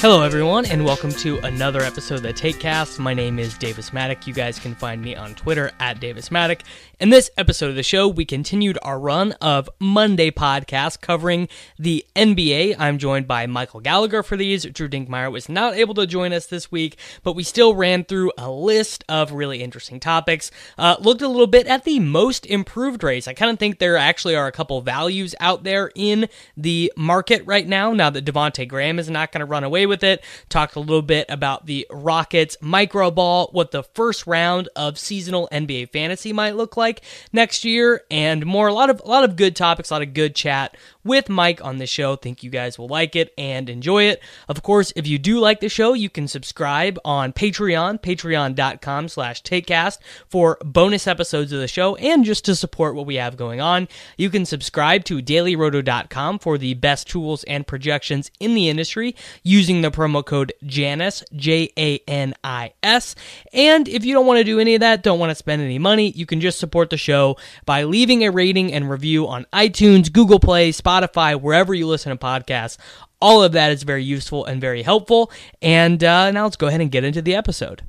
[0.00, 3.00] Hello, everyone, and welcome to another episode of the TakeCast.
[3.00, 4.28] My name is Davis Mattek.
[4.28, 6.60] You guys can find me on Twitter at Davis Mattek.
[7.00, 11.46] In this episode of the show, we continued our run of Monday podcasts covering
[11.78, 12.74] the NBA.
[12.76, 14.64] I'm joined by Michael Gallagher for these.
[14.64, 18.32] Drew Dinkmeyer was not able to join us this week, but we still ran through
[18.36, 20.50] a list of really interesting topics.
[20.76, 23.28] Uh, looked a little bit at the most improved race.
[23.28, 27.44] I kind of think there actually are a couple values out there in the market
[27.46, 27.92] right now.
[27.92, 30.24] Now that Devonte Graham is not going to run away with it.
[30.48, 35.48] Talked a little bit about the Rockets micro ball, what the first round of seasonal
[35.52, 36.87] NBA fantasy might look like
[37.32, 38.68] next year, and more.
[38.68, 40.76] A lot of a lot of good topics, a lot of good chat
[41.08, 42.14] with Mike on the show.
[42.14, 44.22] Think you guys will like it and enjoy it.
[44.48, 49.42] Of course, if you do like the show, you can subscribe on Patreon, patreon.com slash
[49.42, 49.98] takecast
[50.28, 53.88] for bonus episodes of the show and just to support what we have going on.
[54.18, 59.80] You can subscribe to dailyroto.com for the best tools and projections in the industry using
[59.80, 63.14] the promo code JANIS, J A N I S.
[63.54, 65.78] And if you don't want to do any of that, don't want to spend any
[65.78, 70.12] money, you can just support the show by leaving a rating and review on iTunes,
[70.12, 70.97] Google Play, Spotify,
[71.40, 72.76] wherever you listen to podcasts.
[73.20, 75.30] All of that is very useful and very helpful.
[75.60, 77.82] And uh, now let's go ahead and get into the episode.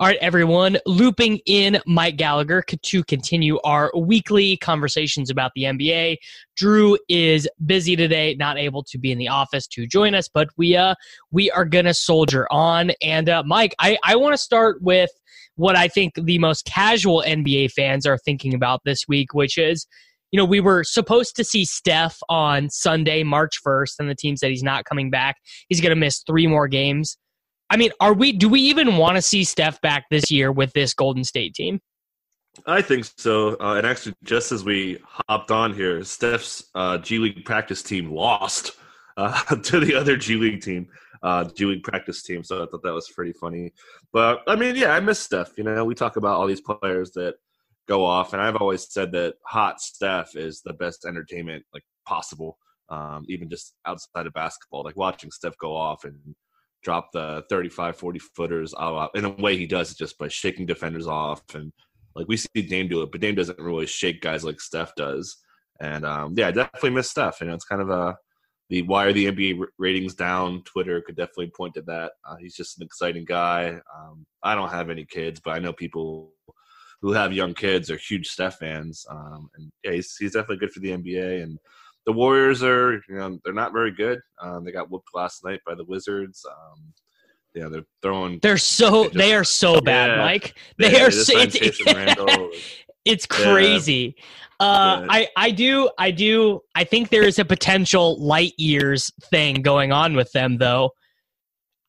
[0.00, 6.16] All right, everyone, looping in Mike Gallagher to continue our weekly conversations about the NBA.
[6.56, 10.48] Drew is busy today, not able to be in the office to join us, but
[10.56, 10.94] we uh
[11.32, 12.92] we are gonna soldier on.
[13.02, 15.10] And uh, Mike, I I want to start with
[15.56, 19.86] what I think the most casual NBA fans are thinking about this week, which is
[20.32, 24.38] you know, we were supposed to see Steph on Sunday, March 1st, and the team
[24.38, 25.36] said he's not coming back.
[25.68, 27.18] He's going to miss three more games.
[27.70, 28.32] I mean, are we?
[28.32, 31.80] Do we even want to see Steph back this year with this Golden State team?
[32.66, 33.56] I think so.
[33.60, 38.10] Uh, and actually, just as we hopped on here, Steph's uh, G League practice team
[38.10, 38.72] lost
[39.16, 40.88] uh, to the other G League team,
[41.22, 42.42] uh, G League practice team.
[42.42, 43.72] So I thought that was pretty funny.
[44.12, 45.52] But I mean, yeah, I miss Steph.
[45.56, 47.36] You know, we talk about all these players that
[47.88, 52.58] go off, and I've always said that hot Steph is the best entertainment like possible,
[52.88, 54.82] um, even just outside of basketball.
[54.82, 56.16] Like watching Steph go off and
[56.82, 58.74] drop the 35, 40 footers.
[59.14, 61.42] In a way, he does it just by shaking defenders off.
[61.54, 61.72] And
[62.14, 65.36] like we see Dame do it, but Dame doesn't really shake guys like Steph does.
[65.80, 67.40] And um, yeah, I definitely miss Steph.
[67.40, 68.16] You know, it's kind of a
[68.70, 70.62] the why are the NBA ratings down?
[70.62, 72.12] Twitter could definitely point to that.
[72.24, 73.80] Uh, he's just an exciting guy.
[73.96, 76.32] Um, I don't have any kids, but I know people
[77.02, 79.04] who have young kids are huge Steph fans.
[79.10, 81.42] Um, and yeah, he's, he's definitely good for the NBA.
[81.42, 81.58] And
[82.06, 84.20] the Warriors are, you know, they're not very good.
[84.40, 86.44] Um, they got whooped last night by the Wizards.
[86.48, 86.92] Um,
[87.54, 88.38] yeah, they're throwing.
[88.42, 90.54] They're so they, just, they are so bad, yeah, Mike.
[90.78, 91.32] They, they are so.
[91.36, 92.68] It's,
[93.04, 94.14] it's crazy.
[94.16, 94.24] Yeah.
[94.60, 99.62] Uh, I I do I do I think there is a potential light years thing
[99.62, 100.90] going on with them though.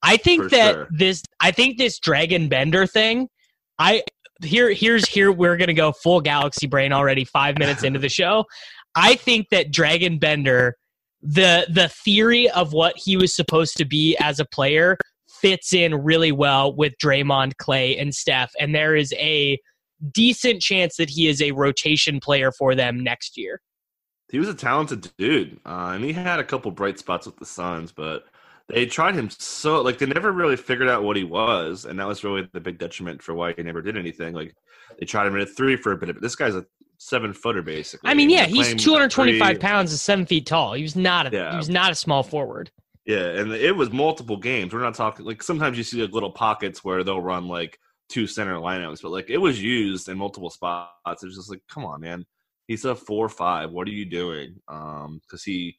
[0.02, 0.88] I think For that sure.
[0.90, 3.28] this I think this Dragan Bender thing.
[3.78, 4.04] I
[4.42, 8.46] here here's here we're gonna go full galaxy brain already five minutes into the show.
[8.96, 10.76] I think that Dragan Bender,
[11.22, 14.98] the the theory of what he was supposed to be as a player,
[15.30, 19.60] fits in really well with Draymond, Clay, and Steph, and there is a
[20.12, 23.62] decent chance that he is a rotation player for them next year.
[24.32, 27.46] He was a talented dude, uh, and he had a couple bright spots with the
[27.46, 28.26] Suns, but
[28.70, 32.08] they tried him so like they never really figured out what he was, and that
[32.08, 34.34] was really the big detriment for why he never did anything.
[34.34, 34.56] Like
[35.00, 36.66] they tried him at three for a bit, but this guy's a
[37.02, 38.10] seven footer basically.
[38.10, 40.74] I mean, yeah, he's 225 pounds and seven feet tall.
[40.74, 41.52] He was not a yeah.
[41.52, 42.72] he was not a small forward.
[43.06, 44.74] Yeah, and it was multiple games.
[44.74, 48.28] We're not talking like sometimes you see like little pockets where they'll run like two
[48.28, 51.24] center lineups, but like it was used in multiple spots.
[51.24, 52.24] It was just like, come on, man.
[52.68, 53.72] He's a four five.
[53.72, 54.56] What are you doing?
[54.68, 55.78] Um, because he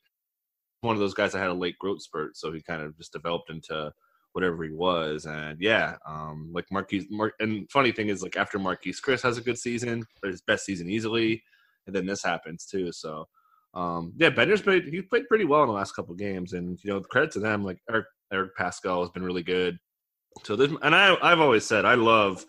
[0.81, 3.13] one of those guys that had a late growth spurt, so he kind of just
[3.13, 3.93] developed into
[4.32, 5.26] whatever he was.
[5.26, 7.11] And yeah, um, like Marquese.
[7.11, 10.64] Mar- and funny thing is, like after Marquese Chriss has a good season, his best
[10.64, 11.43] season easily,
[11.87, 12.93] and then this happens too.
[12.93, 13.26] So
[13.75, 14.84] um, yeah, Bender's played.
[14.84, 17.64] He played pretty well in the last couple games, and you know, credit to them.
[17.64, 19.79] Like Eric, Eric Paschall has been really good.
[20.44, 22.44] So this, and I, I've always said I love,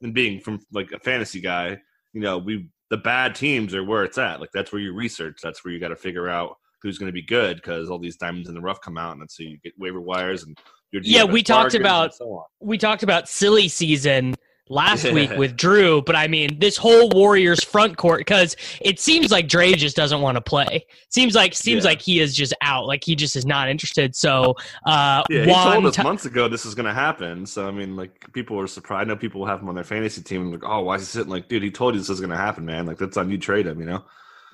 [0.00, 1.78] and being from like a fantasy guy,
[2.12, 4.40] you know, we the bad teams are where it's at.
[4.40, 5.40] Like that's where you research.
[5.42, 8.16] That's where you got to figure out who's going to be good because all these
[8.16, 10.56] diamonds in the rough come out, and so you get waiver wires and
[10.92, 11.24] yeah.
[11.24, 14.34] We talked about so we talked about silly season
[14.68, 19.30] last week with Drew, but I mean this whole Warriors front court because it seems
[19.30, 20.86] like Dre just doesn't want to play.
[21.10, 21.90] Seems like seems Yeah.
[21.90, 22.86] like he is just out.
[22.86, 24.14] Like he just is not interested.
[24.16, 24.54] So
[24.86, 27.44] uh, Yeah, he told us Ta- months ago this is going to happen.
[27.44, 29.06] So I mean, like people were surprised.
[29.06, 30.42] I know people have him on their fantasy team.
[30.42, 31.28] And like, oh, why is he sitting?
[31.30, 32.86] Like, dude, he told you this is going to happen, man.
[32.86, 33.36] Like that's on you.
[33.38, 34.04] Trade him, you know.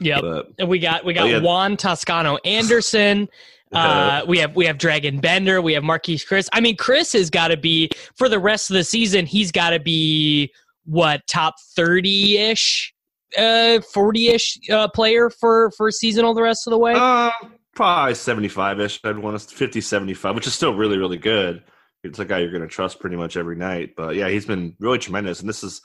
[0.01, 0.21] Yep.
[0.23, 1.41] But And we got we got Oh, yeah.
[1.41, 3.29] Juan Toscano Anderson.
[3.73, 5.61] Uh, we have we have Dragan Bender.
[5.61, 6.49] We have Marquese Chriss.
[6.53, 9.27] I mean, Chriss has got to be for the rest of the season.
[9.27, 10.53] He's got to be
[10.85, 12.95] what top thirty ish,
[13.37, 16.95] uh, forty ish uh, player for for seasonal the rest of the way.
[16.97, 17.31] uh,
[17.75, 19.01] probably seventy five ish.
[19.05, 21.63] I'd want us 50, 75, which is still really, really good.
[22.05, 23.95] It's a guy you're going to trust pretty much every night.
[23.97, 25.83] But yeah, he's been really tremendous, and this is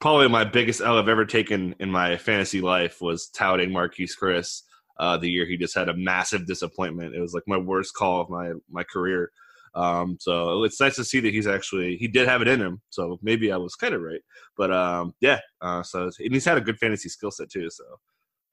[0.00, 4.62] probably my biggest L I've ever taken in my fantasy life was touting Marquese Chriss.
[4.98, 7.14] Uh, the year he just had a massive disappointment.
[7.14, 9.30] It was like my worst call of my my career.
[9.74, 12.80] Um, so it's nice to see that he's actually he did have it in him.
[12.90, 14.20] So maybe I was kind of right.
[14.56, 15.40] But um, yeah.
[15.60, 17.70] Uh, so and he's had a good fantasy skill set too.
[17.70, 17.84] So,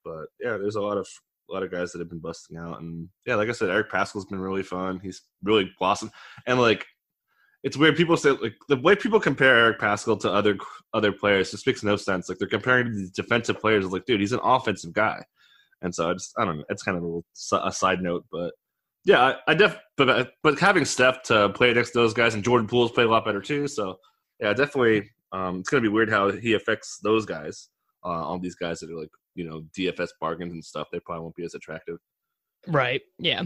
[0.04, 1.08] but yeah, there's a lot of
[1.48, 3.90] a lot of guys that have been busting out, and yeah, like I said, Eric
[3.90, 5.00] Paschall's been really fun.
[5.00, 6.12] He's really blossomed,
[6.46, 6.86] and like
[7.62, 7.96] it's weird.
[7.96, 10.56] People say like the way people compare Eric Paschall to other
[10.92, 12.28] other players just makes no sense.
[12.28, 13.86] Like they're comparing these defensive players.
[13.86, 15.24] Like, dude, he's an offensive guy,
[15.82, 16.64] and so I just I don't know.
[16.68, 17.24] It's kind of a, little,
[17.64, 18.52] a side note, but
[19.04, 22.44] yeah, I, I def but but having Steph to play next to those guys and
[22.44, 23.68] Jordan Poole's play a lot better too.
[23.68, 23.96] So
[24.40, 25.10] yeah, definitely.
[25.32, 27.68] Um, it's gonna be weird how he affects those guys.
[28.04, 30.88] Uh, all these guys that are like you know DFS bargains and stuff.
[30.92, 31.98] They probably won't be as attractive.
[32.66, 33.02] Right.
[33.18, 33.44] Yeah.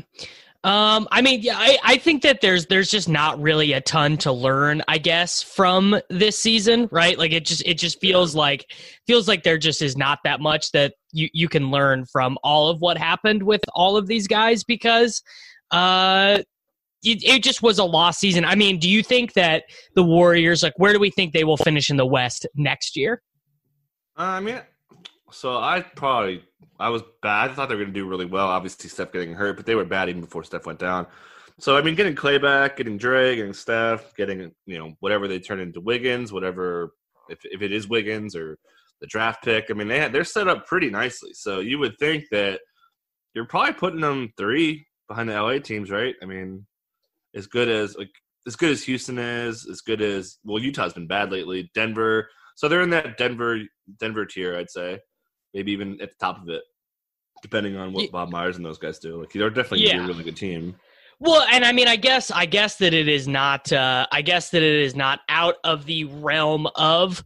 [0.62, 4.18] Um, I mean, yeah, I, I think that there's there's just not really a ton
[4.18, 7.18] to learn, I guess, from this season, right?
[7.18, 8.70] Like it just it just feels like
[9.06, 12.68] feels like there just is not that much that you, you can learn from all
[12.68, 15.22] of what happened with all of these guys because
[15.70, 16.42] uh
[17.02, 18.44] it, it just was a lost season.
[18.44, 19.64] I mean, do you think that
[19.94, 23.22] the Warriors, like, where do we think they will finish in the West next year?
[24.18, 24.60] Uh, I mean,
[25.30, 26.44] so I probably
[26.78, 27.50] I was bad.
[27.50, 28.48] I thought they were going to do really well.
[28.48, 31.06] Obviously, Steph getting hurt, but they were bad even before Steph went down.
[31.58, 35.38] So I mean, getting Clay back, getting Dre, getting Steph, getting you know whatever they
[35.38, 36.92] turn into Wiggins, whatever
[37.28, 38.58] if if it is Wiggins or
[39.00, 39.66] the draft pick.
[39.70, 41.32] I mean, they had, they're set up pretty nicely.
[41.32, 42.60] So you would think that
[43.34, 46.14] you're probably putting them three behind the LA teams, right?
[46.22, 46.66] I mean,
[47.34, 48.10] as good as like
[48.46, 51.70] as good as Houston is, as good as well, Utah's been bad lately.
[51.74, 53.60] Denver, so they're in that Denver
[53.98, 54.98] Denver tier, I'd say,
[55.54, 56.62] maybe even at the top of it,
[57.42, 59.20] depending on what Ye- Bob Myers and those guys do.
[59.20, 60.04] Like they're definitely Yeah.
[60.04, 60.76] a really good team.
[61.18, 64.50] Well, and I mean, I guess, I guess that it is not, uh, I guess
[64.50, 67.22] that it is not out of the realm of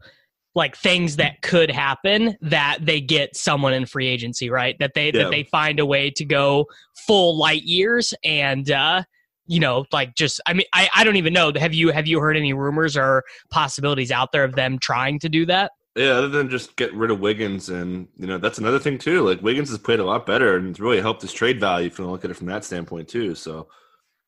[0.57, 4.77] like things that could happen that they get someone in free agency, right?
[4.79, 5.25] That they Yeah.
[5.25, 6.67] that they find a way to go
[7.07, 9.03] full light years and, uh,
[9.47, 11.53] you know, like just, I mean, I, I don't even know.
[11.57, 15.29] Have you have you heard any rumors or possibilities out there of them trying to
[15.29, 15.71] do that?
[15.97, 19.23] Yeah, other than just get rid of Wiggins, and you know that's another thing too.
[19.23, 21.99] Like Wiggins has played a lot better, and it's really helped his trade value if
[21.99, 23.37] you look at it from that standpoint too.
[23.37, 23.69] So,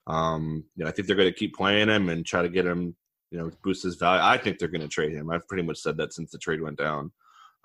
[0.07, 2.67] um, you know, I think they're going to keep playing him and try to get
[2.67, 2.95] him,
[3.33, 4.23] you know, boost his value.
[4.23, 5.29] I think they're going to trade him.
[5.31, 7.11] I've pretty much said that since the trade went down.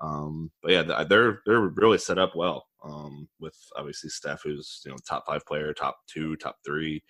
[0.01, 2.65] Um, but yeah, they're they're really set up well.
[2.83, 7.03] Um, with obviously Steph, who's you know top five player, top two, top three,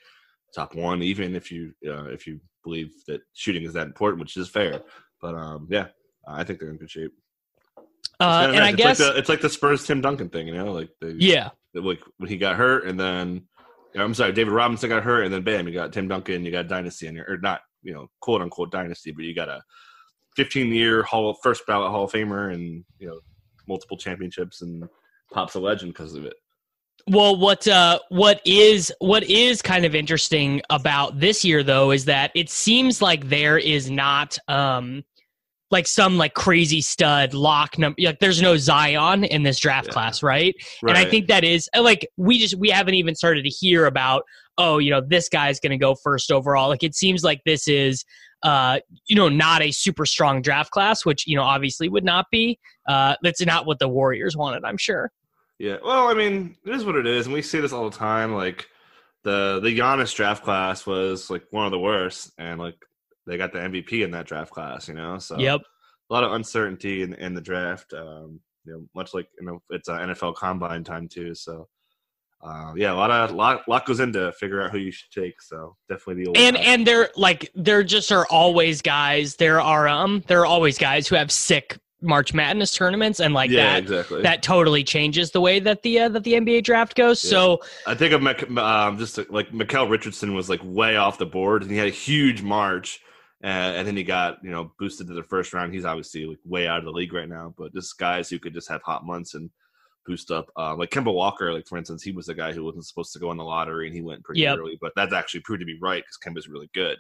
[0.54, 4.36] top one, even if you uh, if you believe that shooting is that important, which
[4.36, 4.82] is fair.
[5.22, 5.88] But um, yeah,
[6.28, 7.12] I think they're in good shape.
[8.20, 8.62] Uh, and nice.
[8.62, 10.90] I It's guess, like the, it's like the Spurs Tim Duncan thing, you know, like
[11.02, 13.48] they, yeah, like when he got hurt, and then
[13.96, 16.68] I'm sorry, David Robinson got hurt, and then bam, you got Tim Duncan, you got
[16.68, 19.62] dynasty in your or not, you know, quote unquote dynasty, but you got a
[20.36, 23.20] 15 year Hall first ballot Hall of Famer, and you know,
[23.68, 24.84] multiple championships, and
[25.34, 26.34] pops a legend because of it.
[27.08, 32.06] Well, what uh, what is what is kind of interesting about this year though is
[32.06, 35.04] that it seems like there is not um
[35.72, 39.94] like some like crazy stud lock number like there's no Zion in this draft Yeah.
[39.94, 40.54] class, right?
[40.82, 44.24] And I think that is like we just we haven't even started to hear about
[44.58, 46.68] oh, you know, this guy's going to go first overall.
[46.70, 48.06] Like it seems like this is
[48.44, 52.26] uh, you know, not a super strong draft class, which you know obviously would not
[52.32, 52.60] be.
[52.88, 55.12] Uh, that's not what the Warriors wanted, I'm sure.
[55.60, 57.96] Yeah, well, I mean, it is what it is, and we see this all the
[57.96, 58.34] time.
[58.34, 58.68] Like
[59.24, 62.78] the the Giannis draft class was like one of the worst, and like
[63.28, 65.18] they got the MVP in that draft class, you know.
[65.20, 65.62] So Yep.
[66.10, 67.94] a lot of uncertainty in, in the draft.
[67.94, 71.34] Um, you know, much like you know, it's uh, NFL Combine time too.
[71.34, 71.68] So,
[72.44, 75.42] uh, yeah, a lot of lot lot goes into figure out who you should take.
[75.42, 76.62] So definitely the old and guy.
[76.64, 81.08] and there like there just are always guys there are um there are always guys
[81.08, 84.22] who have sick march madness tournaments and like yeah, that exactly.
[84.24, 87.30] that totally changes the way that the uh, that the nba draft goes Yeah.
[87.30, 91.28] so I think of Mc, um, just like Mikel Richardson was like way off the
[91.28, 93.02] board, and he had a huge march,
[93.44, 95.74] uh, and then he got you know boosted to the first round.
[95.74, 98.54] He's obviously like way out of the league right now, but just guys who could
[98.54, 99.50] just have hot months and
[100.06, 100.48] boost up.
[100.58, 103.20] Uh, like Kemba Walker, like for instance, he was the guy who wasn't supposed to
[103.20, 104.60] go in the lottery, and he went pretty Yep.
[104.60, 106.98] early, but that's actually proved to be right because Kemba's really good.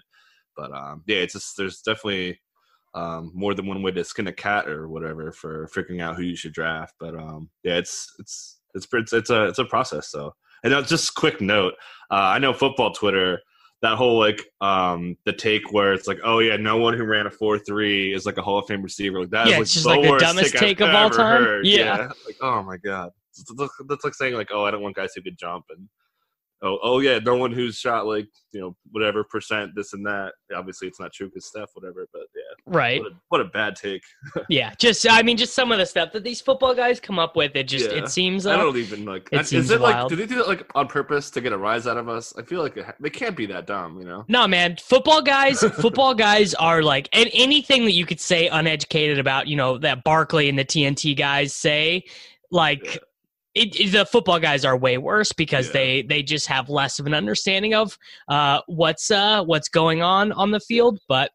[0.56, 2.40] But um, yeah, it's just there's definitely
[2.94, 6.24] um, more than one way to skin a cat or whatever for figuring out who
[6.24, 6.96] you should draft.
[7.00, 10.10] But um, yeah, it's it's it's it's it's a it's a process.
[10.10, 10.34] So
[10.64, 11.74] and just quick note,
[12.12, 13.42] uh, I know football Twitter
[13.82, 17.26] that whole like um the take where it's like oh yeah no one who ran
[17.28, 19.74] a 4-3 is like a hall of fame receiver like that is Yeah, like it's
[19.74, 21.44] just the like the dumbest I've take of all time.
[21.44, 21.66] heard.
[21.66, 22.12] Yeah.
[22.26, 23.12] like oh my god
[23.88, 25.88] that's, like saying like oh i don't want guys who could jump and
[26.64, 30.32] oh oh yeah no one who's shot like you know whatever percent this and that
[30.56, 32.42] obviously it's not true because steph whatever but yeah
[32.78, 34.02] right what a, what a bad take
[34.50, 37.36] yeah just i mean just some of the stuff that these football guys come up
[37.36, 37.98] with it just Yeah.
[38.04, 39.28] it seems Like, I don't even like.
[39.32, 40.08] it is seems it like?
[40.08, 42.34] Do they do that like on purpose to get a rise out of us?
[42.38, 44.26] I feel like it, they can't be that dumb, you know.
[44.28, 44.76] No, man.
[44.78, 49.56] Football guys, football guys are like, and anything that you could say uneducated about, you
[49.56, 52.04] know, that Barkley and the TNT guys say,
[52.52, 52.98] like, Yeah.
[53.54, 55.74] It, it- the football guys are way worse because Yeah.
[55.74, 57.98] they they just have less of an understanding of
[58.30, 61.00] uh, what's uh, what's going on on the field.
[61.10, 61.32] But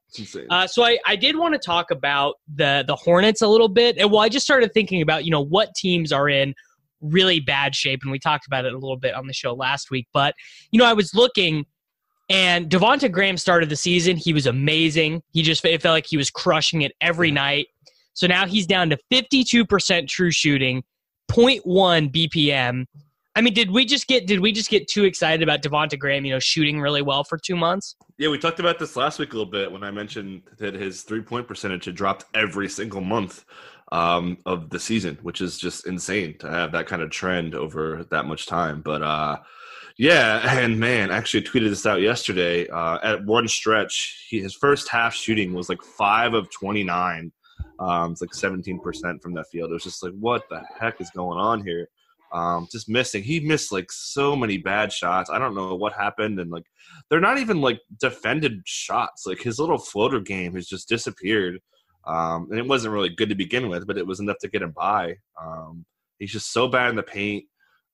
[0.50, 3.99] uh, so I, I did want to talk about the the Hornets a little bit.
[3.99, 6.54] And well, I just started thinking about you know what teams are in
[7.02, 9.90] really bad shape, and we talked about it a little bit on the show last
[9.90, 10.06] week.
[10.14, 10.35] But
[10.70, 11.66] you know, I was looking,
[12.30, 14.16] and Devonte Graham started the season.
[14.16, 15.23] He was amazing.
[15.32, 17.66] He just it felt like he was crushing it every night.
[18.14, 20.82] So now he's down to fifty two percent true shooting,
[21.30, 22.87] 0.1 BPM.
[23.37, 26.25] I mean, did we just get did we just get too excited about Devonte Graham?
[26.25, 27.95] You know, shooting really well for two months.
[28.16, 31.02] yeah, we talked about this last week a little bit when I mentioned that his
[31.02, 33.45] three point percentage had dropped every single month
[33.92, 38.04] um, of the season, which is just insane to have that kind of trend over
[38.11, 38.80] that much time.
[38.80, 39.38] But uh,
[39.99, 42.66] yeah, and man, actually tweeted this out yesterday.
[42.68, 47.33] Uh, at one stretch, he, his first half shooting was like five of twenty nine.
[47.78, 49.70] Um, it's like seventeen percent from that field.
[49.70, 51.88] It was just like, what the heck is going on here?
[52.32, 53.22] Um, just missing.
[53.22, 55.30] He missed like so many bad shots.
[55.30, 56.64] I don't know what happened, and like
[57.08, 59.26] they're not even like defended shots.
[59.26, 61.60] Like his little floater game has just disappeared.
[62.06, 64.62] Um, and it wasn't really good to begin with, but it was enough to get
[64.62, 65.16] him by.
[65.40, 65.84] Um,
[66.18, 67.44] he's just so bad in the paint.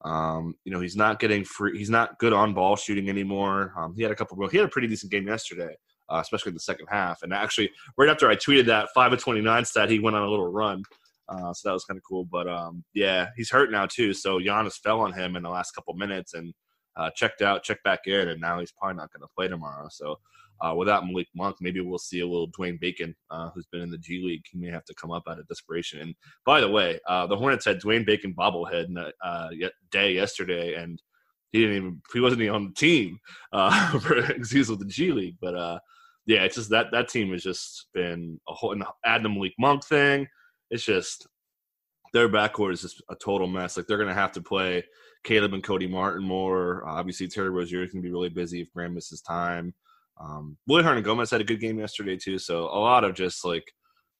[0.05, 1.77] Um, you know, he's not getting free.
[1.77, 3.73] He's not good on ball shooting anymore.
[3.77, 4.47] Um, he had a couple.
[4.49, 5.75] He had a pretty decent game yesterday,
[6.09, 7.23] uh, especially in the second half.
[7.23, 10.23] And actually, right after I tweeted that five of twenty nine stat, he went on
[10.23, 10.83] a little run.
[11.29, 12.25] Uh, so that was kind of cool.
[12.25, 14.13] But um, yeah, he's hurt now too.
[14.13, 16.53] So Giannis fell on him in the last couple minutes and
[16.95, 19.87] uh, checked out, checked back in, and now he's probably not going to play tomorrow.
[19.89, 20.17] So
[20.61, 23.91] uh, without Malik Monk, maybe we'll see a little Dwayne Bacon, uh, who's been in
[23.91, 24.45] the G League.
[24.51, 25.99] He may have to come up out of desperation.
[25.99, 29.49] And by the way, uh, the Hornets had Dwayne Bacon bobblehead uh,
[29.91, 31.01] day yesterday, and
[31.51, 33.19] he didn't even he wasn't even on the team
[33.51, 35.37] uh, for was with the G League.
[35.41, 35.81] But
[36.25, 39.53] yeah, it's just that that team has just been a whole and add the Malik
[39.59, 40.27] Monk thing.
[40.69, 41.27] It's just
[42.13, 43.75] their backcourt is just a total mess.
[43.75, 44.85] Like they're gonna have to play
[45.23, 46.87] Caleb and Cody Martin more.
[46.87, 49.73] Uh, obviously, Terry Rozier is gonna be really busy if Graham misses time.
[50.21, 52.37] Um, Willy Hernangomez had a good game yesterday too.
[52.37, 53.65] So a lot of just like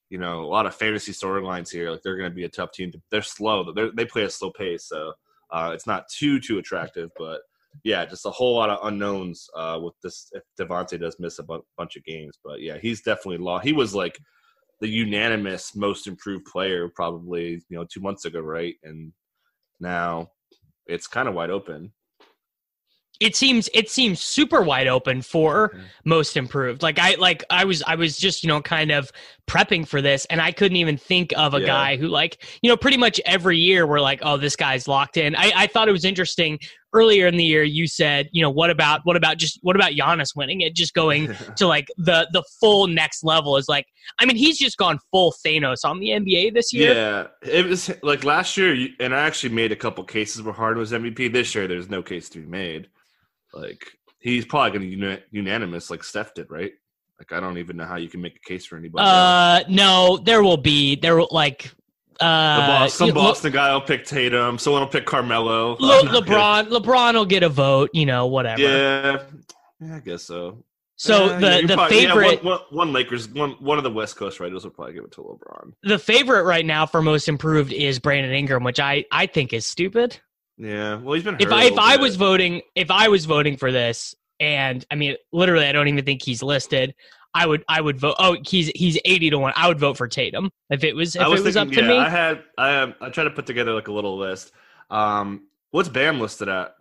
[0.10, 1.92] you know a lot of fantasy storylines here.
[1.92, 2.92] Like they're gonna be a tough team.
[3.12, 3.72] They're slow.
[3.72, 5.14] They're, they play a slow pace, so
[5.52, 7.12] uh, it's not too too attractive.
[7.18, 7.42] But
[7.84, 10.30] yeah, just a whole lot of unknowns uh, with this.
[10.34, 13.66] If Devonte does miss a bu- bunch of games, but yeah, he's definitely lost.
[13.66, 14.18] He was like
[14.82, 18.76] the unanimous most improved player probably you know two months ago, right?
[18.84, 19.14] And
[19.80, 20.30] now
[20.88, 21.92] it's kind of wide open.
[23.20, 25.84] it seems it seems super wide open for Mhm.
[26.04, 29.12] most improved like i like i was i was just you know kind of
[29.48, 31.68] prepping for this and i couldn't even think of a Yeah.
[31.68, 35.16] guy who like you know pretty much every year we're like oh this guy's locked
[35.18, 36.58] in i i thought it was interesting
[36.94, 39.92] earlier in the year you said you know what about what about just what about
[39.92, 43.86] Giannis winning it just going to like the the full next level is like
[44.20, 47.92] i mean he's just gone full thanos on the nba this year Yeah, it was
[48.04, 51.32] like last year, and I actually made a couple cases where Harden was MVP.
[51.32, 52.90] This year, there's no case to be made.
[53.54, 53.86] Like
[54.20, 56.72] he's probably going to uni- unanimous, like Steph did, right?
[57.20, 59.04] Like I don't even know how you can make a case for anybody.
[59.04, 59.12] else.
[59.12, 61.72] Uh, no, there will be there will like
[62.20, 64.58] uh boss, some Le- Boston guy will pick Tatum.
[64.58, 65.76] Someone will pick Carmelo.
[65.80, 68.62] Le- I'm LeBron LeBron will get a vote, you know, whatever.
[68.62, 69.24] Yeah,
[69.80, 70.64] yeah, I guess so.
[70.96, 73.84] So Yeah, the yeah, the probably- yeah, favorite one, one, one Lakers, one one of
[73.84, 75.74] the West Coast writers will probably give it to LeBron.
[75.84, 79.66] the favorite right now for most improved is Brandon Ingram, which I I think is
[79.66, 80.20] stupid.
[80.58, 81.36] Yeah, well, he's been.
[81.40, 82.02] If hurt a I if little I bit.
[82.04, 86.06] was voting if I was voting for this, and I mean literally I don't even
[86.06, 86.94] think he's listed.
[87.36, 88.16] I would I would vote.
[88.20, 89.54] Oh, he's he's eighty to one.
[89.56, 91.82] I would vote for Tatum if it was if was it was thinking, up to
[91.82, 91.98] yeah, me.
[92.06, 94.52] I had I um, I tried to put together like a little list.
[94.92, 96.76] Um, what's Bam listed at?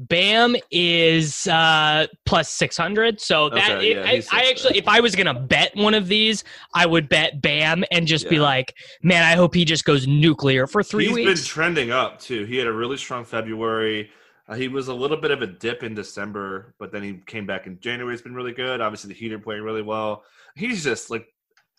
[0.00, 3.20] Bam is uh plus six hundred.
[3.20, 4.02] So that Okay, it- yeah,
[4.32, 7.82] I, I actually, if I was gonna bet one of these, I would bet Bam
[7.90, 11.40] and just be like, man, I hope he just goes nuclear for three He's weeks.
[11.40, 12.44] been trending up too.
[12.44, 14.10] He had a really strong February.
[14.48, 17.46] Uh, he was a little bit of a dip in December, but then he came
[17.46, 18.14] back in January.
[18.14, 18.80] It's been really good.
[18.80, 20.24] Obviously, the Heat are playing really well.
[20.56, 21.26] He's just like,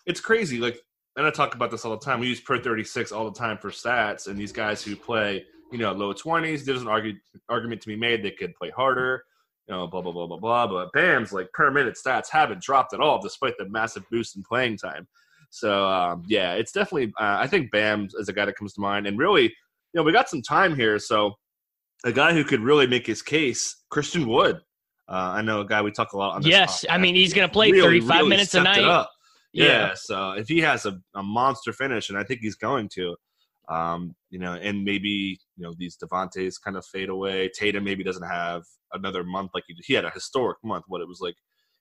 [0.06, 0.58] it's crazy.
[0.58, 0.80] Like,
[1.16, 2.20] and I talk about this all the time.
[2.20, 5.44] We use per thirty six all the time for stats, and these guys who play,
[5.72, 6.64] you know, low twenties.
[6.64, 7.14] There's an argue,
[7.48, 9.24] argument to be made they could play harder.
[9.66, 10.66] You know, blah blah blah blah blah.
[10.68, 14.44] But Bam's like per minute stats haven't dropped at all, despite the massive boost in
[14.44, 15.08] playing time.
[15.50, 17.12] So um, yeah, it's definitely.
[17.20, 19.52] Uh, I think Bam is a guy that comes to mind, and really, you
[19.94, 21.34] know, we got some time here, so
[22.04, 24.56] a guy who could really make his case, Christian Wood.
[25.08, 26.42] Uh, I know a guy we talk a lot on.
[26.42, 28.84] This Yes, I mean, he's gonna play Really, 35 really minutes a night.
[28.84, 29.10] up.
[29.52, 29.94] Yeah.
[29.94, 33.16] so if he has a, a monster finish, and I think he's going to,
[33.68, 37.50] um, you know, and maybe you know these Devonte's kind of fade away.
[37.52, 39.84] Tatum maybe doesn't have another month like he did.
[39.84, 40.84] He had a historic month.
[40.86, 41.34] What it was like,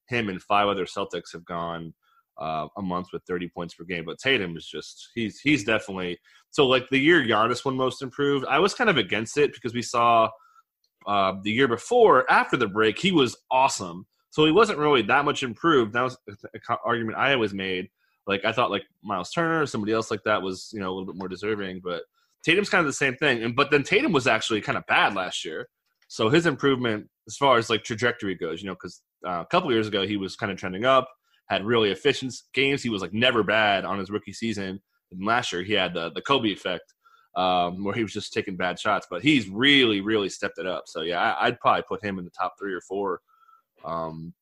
[0.07, 1.93] him and five other Celtics have gone
[2.39, 4.05] uh, a month with 30 points per game.
[4.05, 6.17] But Tatum is just he's he's definitely
[6.51, 8.45] so like the year Giannis won most improved.
[8.49, 10.29] I was kind of against it because we saw
[11.07, 14.05] uh, the year before after the break he was awesome.
[14.31, 15.93] So he wasn't really that much improved.
[15.93, 17.89] That was an argument I always made.
[18.27, 20.93] Like I thought like Miles Turner or somebody else like that was you know a
[20.93, 22.03] little bit more deserving, but
[22.45, 23.43] Tatum's kind of the same thing.
[23.43, 25.67] And but then Tatum was actually kind of bad last year.
[26.07, 29.71] So his improvement as far as like trajectory goes, you know, because uh, a couple
[29.71, 31.07] years ago he was kind of trending up,
[31.49, 32.83] had really efficient games.
[32.83, 34.81] He was like never bad on his rookie season.
[35.11, 36.93] And last year he had the the Kobe effect,
[37.35, 39.07] um, where he was just taking bad shots.
[39.09, 40.83] But he's really really stepped it up.
[40.87, 43.21] So yeah, I, I'd probably put him in the top three or four.
[43.83, 44.33] Um,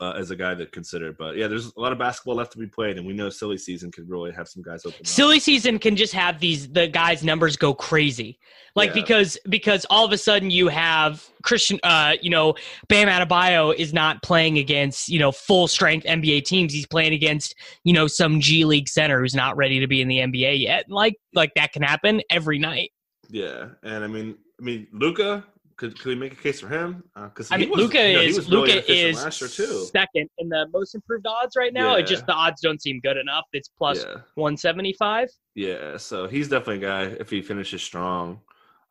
[0.00, 2.58] uh, as a guy to consider, but yeah, there's a lot of basketball left to
[2.58, 4.98] be played, and we know silly season could really have some guys open.
[5.00, 5.06] up.
[5.06, 8.38] Silly season can just have these the guys' numbers go crazy,
[8.74, 8.94] like Yeah.
[9.02, 12.54] because because all of a sudden you have Christian, uh, you know,
[12.88, 16.72] Bam Adebayo is not playing against you know full strength NBA teams.
[16.72, 17.54] He's playing against
[17.84, 20.86] you know some G League center who's not ready to be in the NBA yet.
[20.88, 22.90] Like like that can happen every night.
[23.30, 25.44] Yeah, and I mean, I mean, Luka
[25.76, 27.02] could could we make a case for him?
[27.14, 29.86] Because I mean, Luka is really Luka is last year too.
[29.92, 31.96] second in the most improved odds right now.
[31.96, 33.44] It just the odds don't seem good enough.
[33.52, 35.28] It's plus Yeah, one seventy five.
[35.54, 35.96] yeah.
[35.96, 38.40] So he's definitely a guy if he finishes strong.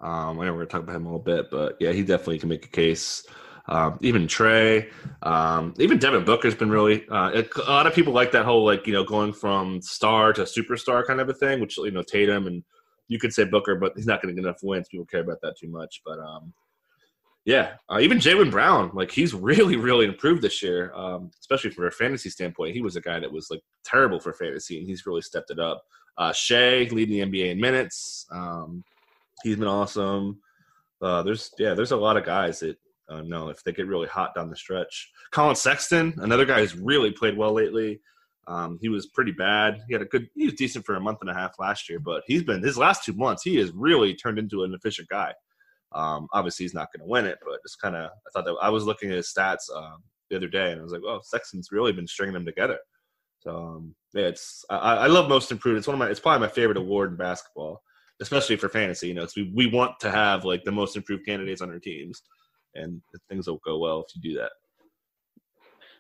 [0.01, 2.39] Um, I know we're gonna talk about him a little bit, but yeah, he definitely
[2.39, 3.25] can make a case.
[3.69, 4.89] Um, even Trae,
[5.21, 7.07] um, even Devin Booker's been really.
[7.07, 10.41] Uh, a lot of people like that whole like you know going from star to
[10.41, 12.63] superstar kind of a thing, which you know Tatum and
[13.07, 14.87] you could say Booker, but he's not going to get enough wins.
[14.89, 16.53] People care about that too much, but um,
[17.45, 21.85] yeah, uh, even Jaylen Brown, like he's really, really improved this year, um, especially from
[21.85, 22.75] a fantasy standpoint.
[22.75, 25.59] He was a guy that was like terrible for fantasy, and he's really stepped it
[25.59, 25.83] up.
[26.17, 28.25] Uh, Shai leading the NBA in minutes.
[28.31, 28.83] Um,
[29.43, 30.39] he's been awesome.
[31.01, 32.77] Uh, there's yeah, there's a lot of guys that
[33.09, 35.11] uh, know if they get really hot down the stretch.
[35.31, 37.99] Collin Sexton, another guy who's really played well lately.
[38.47, 39.81] Um, he was pretty bad.
[39.87, 40.29] He had a good.
[40.35, 42.77] He was decent for a month and a half last year, but he's been his
[42.77, 43.43] last two months.
[43.43, 45.33] He has really turned into an efficient guy.
[45.93, 48.57] Um, obviously, he's not going to win it, but just kind of, I thought that
[48.61, 49.97] I was looking at his stats uh,
[50.29, 52.77] the other day, and I was like, "Oh, Sexton's really been stringing them together."
[53.39, 55.77] So um, yeah, it's I, I love most improved.
[55.77, 57.81] It's one of my, it's probably my favorite award in basketball,
[58.21, 59.09] especially for fantasy.
[59.09, 62.21] You know, we we want to have like the most improved candidates on our teams,
[62.75, 64.51] and things will go well if you do that.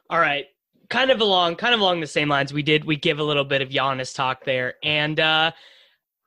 [0.09, 0.45] All right.
[0.89, 3.45] Kind of along kind of along the same lines we did we give a little
[3.45, 4.75] bit of Giannis talk there.
[4.83, 5.51] And uh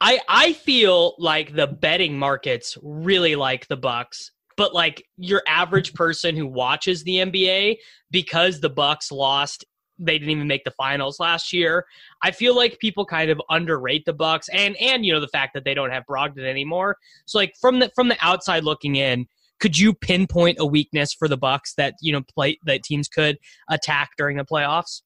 [0.01, 5.95] I I feel like the betting markets really like the Bucks, but like your average
[5.95, 7.77] person who watches the NBA
[8.11, 9.65] because the Bucks lost
[9.99, 11.87] they didn't even make the finals last year.
[12.23, 15.55] I feel like people kind of underrate the Bucks and and you know the fact
[15.55, 16.97] that they don't have Brogdon anymore.
[17.27, 19.27] So like from the from the outside looking in,
[19.61, 23.39] could you pinpoint a weakness for the Bucks that you know play that teams could
[23.71, 25.03] attack during the playoffs?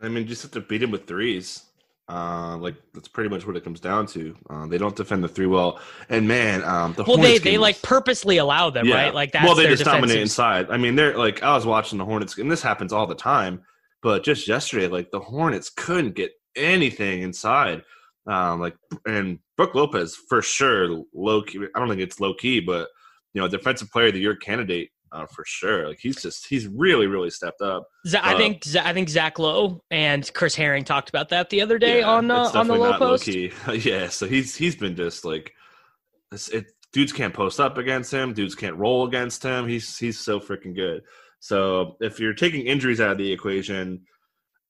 [0.00, 1.64] I mean, just have to beat him with threes.
[2.08, 4.34] Uh, like that's pretty much what it comes down to.
[4.48, 7.58] Uh, they don't defend the three well, and man, um, the Well, they Hornets they
[7.58, 9.12] like was- purposely allow them, right?
[9.12, 10.70] Like that's well, they just dominate defensive- inside.
[10.70, 13.62] I mean, they're like I was watching the Hornets, and this happens all the time.
[14.02, 17.82] But just yesterday, like the Hornets couldn't get anything inside.
[18.26, 21.60] Um, like and Brook Lopez for sure low key.
[21.74, 22.88] I don't think it's low key, but
[23.34, 25.88] you know, defensive player of the year candidate uh, for sure.
[25.88, 27.86] Like he's just he's really really stepped up.
[28.06, 31.50] Z- I Uh, think Z- I think Zach Lowe and Chris Herring talked about that
[31.50, 33.26] the other day Yeah, on uh, on the Lowe Post.
[33.86, 35.52] yeah, so he's he's been just like
[36.52, 36.66] it.
[36.92, 38.32] Dudes can't post up against him.
[38.32, 39.68] Dudes can't roll against him.
[39.68, 41.02] He's he's so freaking good.
[41.40, 44.00] So if you're taking injuries out of the equation,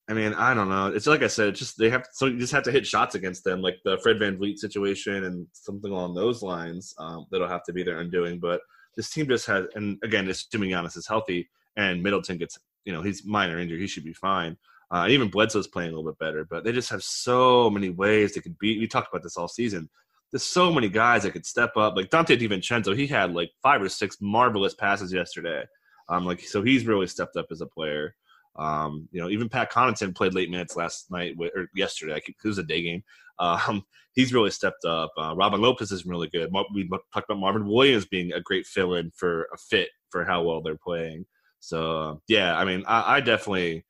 [0.09, 0.87] I mean, I don't know.
[0.87, 2.85] It's like I said, it's just they have to, so you just have to hit
[2.85, 6.93] shots against them, like the Fred VanVleet situation and something along those lines.
[6.99, 8.39] Um, that'll have to be their undoing.
[8.39, 8.59] But
[8.95, 13.01] this team just has, and again, assuming Giannis is healthy and Middleton gets, you know,
[13.01, 14.57] he's minor injury, he should be fine.
[14.91, 18.33] Uh, even Bledsoe's playing a little bit better, but they just have so many ways
[18.33, 18.79] they could beat.
[18.79, 19.89] We talked about this all season.
[20.31, 21.95] There's so many guys that could step up.
[21.95, 25.63] Like Donte DiVincenzo, he had like five or six marvelous passes yesterday.
[26.07, 28.15] Um, like so, he's really stepped up as a player.
[28.59, 32.13] Um, you know, even Pat Connaughton played late minutes last night or yesterday.
[32.13, 33.03] I it was a day game.
[33.39, 35.11] Um, he's really stepped up.
[35.17, 36.51] Uh, Robin Lopez is really good.
[36.73, 40.61] We talked about Marvin Williams being a great fill-in for a fit for how well
[40.61, 41.25] they're playing.
[41.59, 43.85] So uh, yeah, I mean, I, I definitely,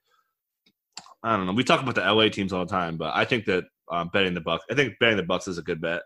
[1.24, 1.54] I don't know.
[1.54, 4.34] We talk about the LA teams all the time, but I think that um, betting
[4.34, 6.02] the Bucks, I think betting the Bucks is a good bet.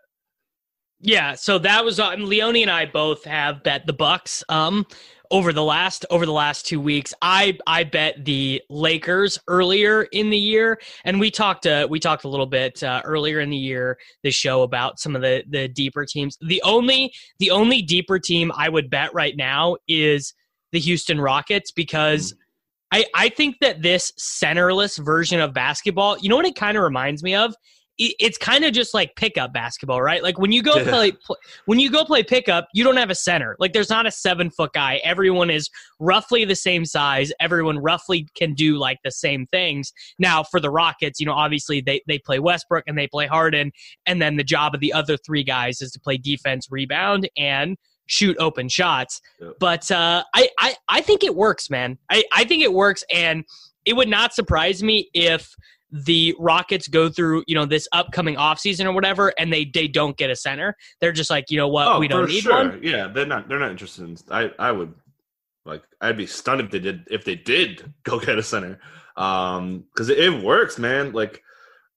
[1.00, 4.86] Yeah, so that was um, Leone and I both have bet the Bucks um
[5.32, 7.14] over the last over the last 2 weeks.
[7.22, 12.24] I I bet the Lakers earlier in the year and we talked uh, we talked
[12.24, 15.68] a little bit uh, earlier in the year the show about some of the the
[15.68, 16.38] deeper teams.
[16.42, 20.34] The only the only deeper team I would bet right now is
[20.72, 22.34] the Houston Rockets because
[22.94, 26.84] I, I think that this centerless version of basketball, you know what it kind of
[26.84, 27.56] reminds me of?
[27.98, 30.24] It- It's kind of just like pickup basketball, right?
[30.24, 30.90] Like when you go Yeah.
[30.90, 31.12] play,
[31.66, 33.56] when you go play pickup, you don't have a center.
[33.60, 35.00] Like there's not a seven foot guy.
[35.04, 37.32] Everyone is roughly the same size.
[37.40, 39.94] Everyone roughly can do like the same things.
[40.18, 43.72] Now for the Rockets, you know, obviously they they play Westbrook and they play Harden,
[44.06, 47.78] and then the job of the other three guys is to play defense, rebound, and
[48.08, 49.22] shoot open shots.
[49.40, 49.54] Yep.
[49.60, 51.98] But uh, I, I I think it works, man.
[52.10, 53.46] I, I think it works, and
[53.86, 55.54] it would not surprise me if
[55.96, 60.18] the Rockets go through, you know, this upcoming offseason or whatever, and they they don't
[60.18, 60.76] get a center.
[61.00, 62.52] They're just like, you know what, we don't Oh, need sure.
[62.70, 62.80] one.
[62.82, 63.48] Yeah, they're not.
[63.48, 64.18] They're not interested in.
[64.32, 64.92] I I would
[65.66, 65.84] like.
[66.02, 67.06] I'd be stunned if they did.
[67.12, 68.80] If they did go get a center,
[69.18, 71.12] um, because it, it works, man.
[71.14, 71.44] Like,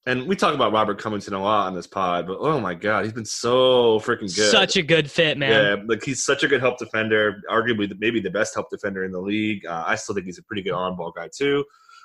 [0.05, 3.05] and we talk about Robert Covington a lot on this pod, but oh my god,
[3.05, 4.51] he's been so freaking good.
[4.51, 5.51] Such a good fit, man.
[5.79, 7.41] Yeah, like he's such a good help defender.
[7.51, 9.65] Arguably, the, maybe the best help defender in the league.
[9.65, 11.65] Uh, I still think he's a pretty good on-ball guy too.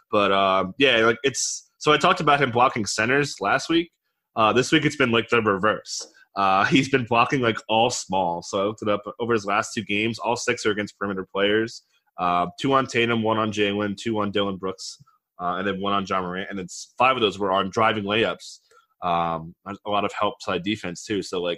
[0.10, 1.68] But um, yeah, like it's.
[1.82, 3.92] So I talked about him blocking centers last week.
[4.36, 6.08] Uh, this week it's been like the reverse.
[6.36, 8.44] Uh, he's been blocking like all small.
[8.44, 10.20] So I looked it up over his last two games.
[10.20, 11.82] All six are against perimeter players.
[12.20, 14.96] Uh, two on Tatum, one on Jaylen, two on Dillon Brooks,
[15.42, 16.52] uh, and then one on Ja Morant.
[16.52, 16.68] And then
[17.00, 18.60] five of those were on driving layups.
[19.02, 21.24] Um, a lot of help side defense too.
[21.24, 21.58] So like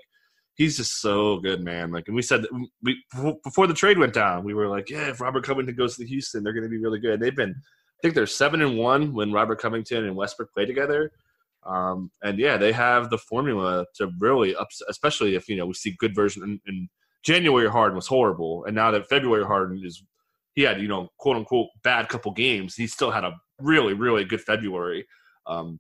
[0.56, 1.92] he's just so good, man.
[1.92, 2.46] Like, and we said
[2.82, 3.04] we
[3.44, 6.44] before the trade went down, we were like, yeah, if Robert Covington goes to Houston,
[6.44, 7.20] they're going to be really good.
[7.20, 7.56] They've been,
[8.04, 11.12] think they're seven and one when Robert Covington and Westbrook play together.
[11.66, 14.54] Um, and yeah, they have the formula to really
[14.90, 16.60] especially if you know we see good version.
[16.68, 16.90] In
[17.24, 20.04] January, Harden was horrible, and now that February Harden is,
[20.56, 22.76] he had you know quote unquote bad couple games.
[22.76, 25.08] He still had a really really good February.
[25.48, 25.80] Um,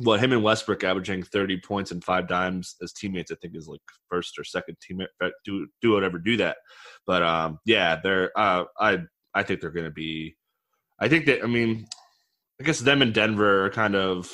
[0.00, 3.68] well, him and Westbrook averaging 30 points and five dimes as teammates, I think is
[3.68, 5.08] like first or second teammate
[5.44, 6.58] do do whatever do that.
[7.06, 8.98] But um, yeah, they're uh, I
[9.34, 10.36] I think they're going to be.
[11.02, 11.86] I think that I mean,
[12.60, 14.30] I guess them and Denver are kind of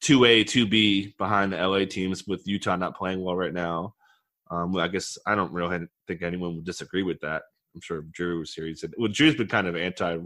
[0.00, 3.94] two A two B behind the LA teams with Utah not playing well right now.
[4.50, 7.42] Um, I guess I don't really think anyone would disagree with that.
[7.74, 8.66] I'm sure Drew was here.
[8.66, 10.18] He said, well, Drew's been kind of anti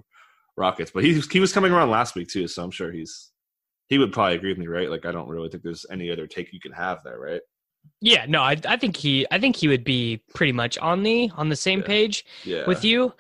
[0.56, 3.32] Rockets, but he he was coming around last week too, so I'm sure he's
[3.88, 4.88] he would probably agree with me, right?
[4.88, 7.40] Like I don't really think there's any other take you can have there, right?
[8.00, 11.30] Yeah, no, I, I think he, I think he would be pretty much on the
[11.36, 11.86] on the same Yeah.
[11.86, 12.66] page Yeah.
[12.66, 13.12] with you.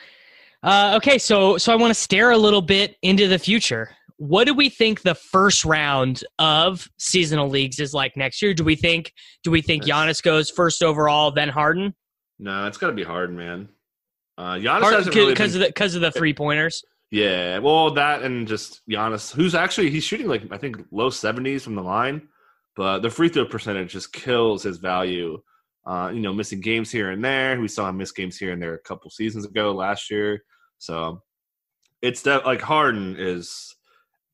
[0.64, 3.90] Uh, okay, so so I want to stare a little bit into the future.
[4.16, 8.54] What do we think the first round of seasonal leagues is like next year?
[8.54, 11.94] Do we think do we think Giannis goes first overall, then Harden?
[12.38, 13.68] No, it's got to be hard, man.
[14.38, 16.82] Uh, Giannis hasn't Because really of the because of the three pointers.
[17.10, 17.58] yeah.
[17.58, 21.74] Well, that and just Giannis, who's actually he's shooting like I think low seventies from
[21.74, 22.28] the line,
[22.74, 25.42] but the free throw percentage just kills his value.
[25.86, 27.60] Uh, you know, missing games here and there.
[27.60, 30.42] We saw him miss games here and there a couple seasons ago last year.
[30.84, 31.22] So
[32.02, 33.74] it's that like Harden is,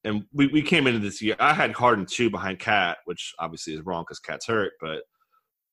[0.04, 1.36] and we, we came into this year.
[1.38, 4.72] I had Harden two behind Cat, which obviously is wrong because Cat's hurt.
[4.80, 5.02] But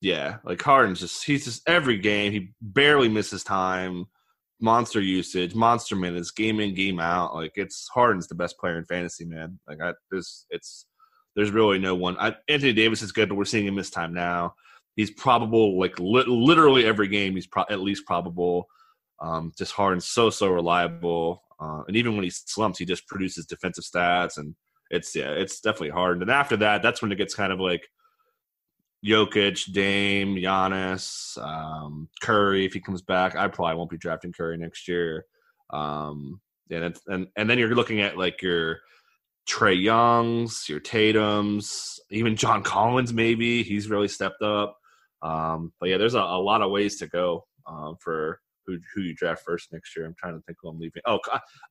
[0.02, 4.06] yeah, like Harden's just he's just every game he barely misses time.
[4.60, 7.36] monster usage, monster minutes, game in, game out.
[7.36, 9.60] Like it's Harden's the best player in fantasy, man.
[9.68, 10.86] Like I there's it's
[11.36, 12.18] there's really no one.
[12.20, 14.56] I, Anthony Davis is good, but we're seeing him miss time now.
[14.96, 17.36] He's probable like li- literally every game.
[17.36, 18.68] He's pro- at least probable.
[19.20, 23.46] Um, just Harden's so so reliable, uh, and even when he slumps, he just produces
[23.46, 24.56] defensive stats, and
[24.90, 26.22] it's yeah, it's definitely hard.
[26.22, 27.88] And after that, that's when it gets kind of like
[29.06, 32.66] Jokic, Dame, Giannis, um, Curry.
[32.66, 35.26] If he comes back, I probably won't be drafting Curry next year.
[35.72, 38.80] Um, and and and then you're looking at like your
[39.48, 43.14] Trae Youngs, your Tatum's, even John Collins.
[43.14, 44.78] Maybe he's really stepped up.
[45.22, 49.02] Um, but yeah, there's a, a, lot of ways to go um, for who who
[49.02, 50.06] you draft first next year.
[50.06, 51.02] I'm trying to think who I'm leaving.
[51.08, 51.20] Oh,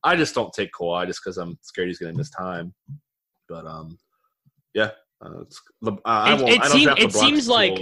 [0.03, 2.73] I just don't take Kawhi just because I'm scared he's going to miss time.
[3.47, 3.97] But um,
[4.73, 4.91] yeah,
[5.23, 5.43] uh,
[5.85, 7.79] uh, I it, it, seem, it seems like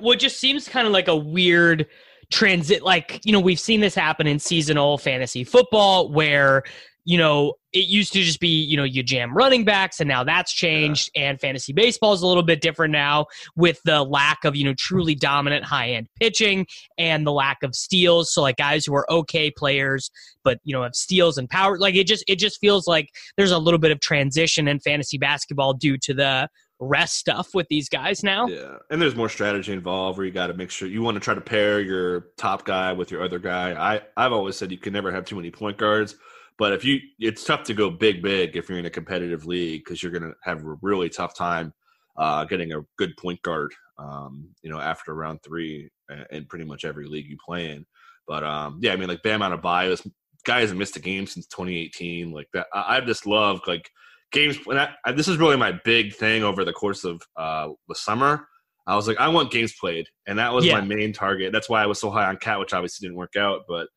[0.00, 1.86] well, it just seems kind of like a weird
[2.30, 2.82] transit.
[2.82, 6.64] Like you know, we've seen this happen in seasonal fantasy football where
[7.04, 10.22] you know, it used to just be, you know, you jam running backs, and now
[10.22, 11.10] that's changed.
[11.14, 11.30] Yeah.
[11.30, 14.74] And fantasy baseball is a little bit different now with the lack of, you know,
[14.78, 16.66] truly dominant high end pitching
[16.98, 18.32] and the lack of steals.
[18.32, 20.10] So, like guys who are okay players,
[20.44, 21.78] but, you know, have steals and power.
[21.78, 25.18] Like it just, it just feels like there's a little bit of transition in fantasy
[25.18, 28.46] basketball due to the rest stuff with these guys now.
[28.46, 28.76] Yeah.
[28.90, 31.34] And there's more strategy involved where you got to make sure you want to try
[31.34, 33.72] to pair your top guy with your other guy.
[33.72, 36.16] I, I've always said you can never have too many point guards
[36.62, 39.82] but if you, it's tough to go big, big if you're in a competitive league
[39.84, 41.72] because you're going to have a really tough time
[42.16, 43.74] uh, getting a good point guard.
[43.98, 45.90] Um, you know, after round three
[46.30, 47.84] in pretty much every league you play in.
[48.28, 50.06] But um, yeah, I mean, like Bam Adebayo, this
[50.44, 52.30] guy hasn't missed a game since 2018.
[52.30, 53.90] Like that, I, have just loved like
[54.30, 54.56] games.
[54.68, 57.96] And I, I, this is really my big thing over the course of uh, the
[57.96, 58.46] summer.
[58.86, 60.74] I was like, I want games played, and that was yeah.
[60.74, 61.52] my main target.
[61.52, 63.62] That's why I was so high on Cat, which obviously didn't work out.
[63.66, 63.88] But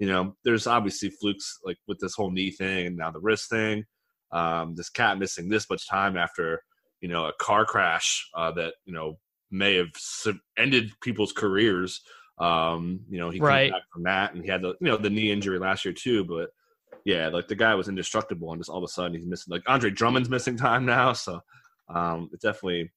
[0.00, 3.50] you know, there's obviously flukes like with this whole knee thing and now the wrist
[3.50, 3.84] thing.
[4.32, 6.62] Um, this cat missing this much time after,
[7.02, 9.18] you know, a car crash uh, that, you know,
[9.50, 9.90] may have
[10.56, 12.00] ended people's careers.
[12.38, 13.64] Um, you know, he right.
[13.64, 15.92] came back from that and he had the, you know, the knee injury last year
[15.92, 16.24] too.
[16.24, 16.48] But
[17.04, 19.62] yeah, like the guy was indestructible and just all of a sudden he's missing, like
[19.66, 21.12] Andre Drummond's missing time now.
[21.14, 21.40] So
[21.94, 22.90] um, it definitely,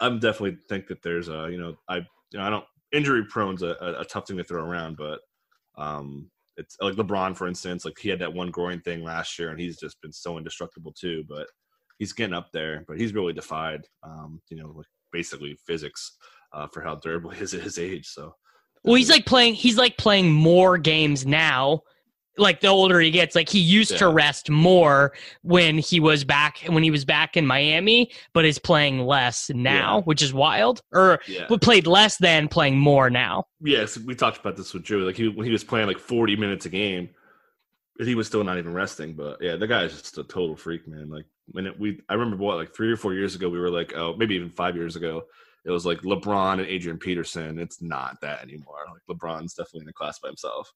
[0.00, 3.62] I'm definitely think that there's a, you know, I, you know, I don't, injury prone's
[3.62, 5.20] a, a, a tough thing to throw around, but
[5.76, 9.50] um, it's like LeBron, for instance, like he had that one groin thing last year,
[9.50, 11.24] and he's just been so indestructible too.
[11.28, 11.46] But
[11.98, 16.16] he's getting up there, but he's really defied, um, you know, like basically physics
[16.52, 18.06] uh, for how durable he is at his age.
[18.06, 18.34] So,
[18.84, 19.54] well, he's like playing.
[19.54, 21.82] He's like playing more games now
[22.38, 23.98] like the older he gets like he used yeah.
[23.98, 25.12] to rest more
[25.42, 29.98] when he was back when he was back in Miami but is playing less now
[29.98, 30.02] yeah.
[30.02, 31.46] which is wild or yeah.
[31.60, 35.28] played less than playing more now yes we talked about this with Drew like he
[35.28, 37.10] when he was playing like 40 minutes a game
[37.98, 40.86] he was still not even resting but yeah the guy is just a total freak
[40.88, 43.58] man like when it, we I remember what like 3 or 4 years ago we
[43.58, 45.22] were like oh maybe even 5 years ago
[45.66, 49.88] it was like LeBron and Adrian Peterson it's not that anymore like LeBron's definitely in
[49.88, 50.72] a class by himself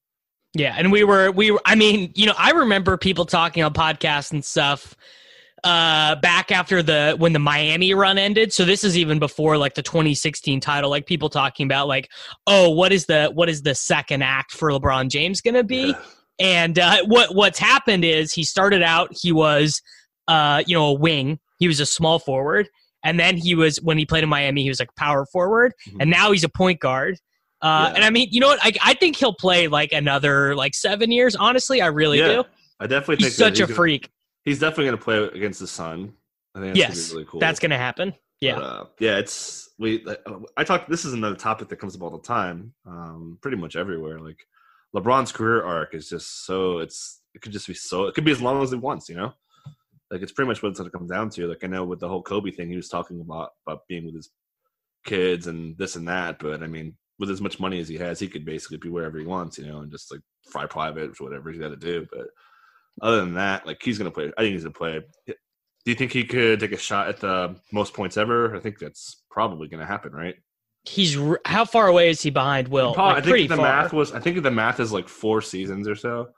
[0.54, 3.72] yeah, and we were we were, I mean, you know, I remember people talking on
[3.74, 4.94] podcasts and stuff
[5.64, 8.52] uh back after the when the Miami run ended.
[8.52, 12.10] So this is even before like the 2016 title like people talking about like,
[12.46, 15.88] "Oh, what is the what is the second act for LeBron James going to be?"
[15.88, 16.00] Yeah.
[16.38, 19.82] And uh what what's happened is he started out he was
[20.28, 21.40] uh you know, a wing.
[21.58, 22.68] He was a small forward.
[23.02, 26.00] And then he was when he played in Miami, he was like power forward, mm-hmm.
[26.00, 27.18] and now he's a point guard.
[27.62, 27.96] Uh, yeah.
[27.96, 28.58] And I mean, you know what?
[28.62, 31.34] I, I think he'll play like another like seven years.
[31.34, 32.44] Honestly, I really yeah, do.
[32.80, 34.02] I definitely he's think such he's a freak.
[34.02, 34.12] Gonna,
[34.44, 36.12] he's definitely going to play against the Sun.
[36.54, 37.40] I think yes, really cool.
[37.40, 38.14] That's going to happen.
[38.40, 39.18] Yeah, but, uh, yeah.
[39.18, 40.04] It's we.
[40.56, 40.86] I talk.
[40.88, 42.74] This is another topic that comes up all the time.
[42.86, 44.18] Um, pretty much everywhere.
[44.18, 44.38] Like
[44.94, 46.78] LeBron's career arc is just so.
[46.78, 48.04] It's it could just be so.
[48.04, 49.08] It could be as long as it wants.
[49.08, 49.32] You know.
[50.10, 51.48] Like it's pretty much what it's going to come down to.
[51.48, 54.14] Like I know with the whole Kobe thing, he was talking about about being with
[54.14, 54.30] his
[55.04, 56.38] kids and this and that.
[56.38, 59.18] But I mean, with as much money as he has, he could basically be wherever
[59.18, 62.06] he wants, you know, and just like fly private or whatever he's got to do.
[62.10, 62.26] But
[63.02, 64.32] other than that, like he's gonna play.
[64.36, 65.00] I think he's gonna play.
[65.26, 68.56] Do you think he could take a shot at the most points ever?
[68.56, 70.36] I think that's probably gonna happen, right?
[70.84, 72.94] He's how far away is he behind Will?
[72.94, 73.82] Probably, like, I think the far.
[73.82, 74.12] math was.
[74.12, 76.28] I think the math is like four seasons or so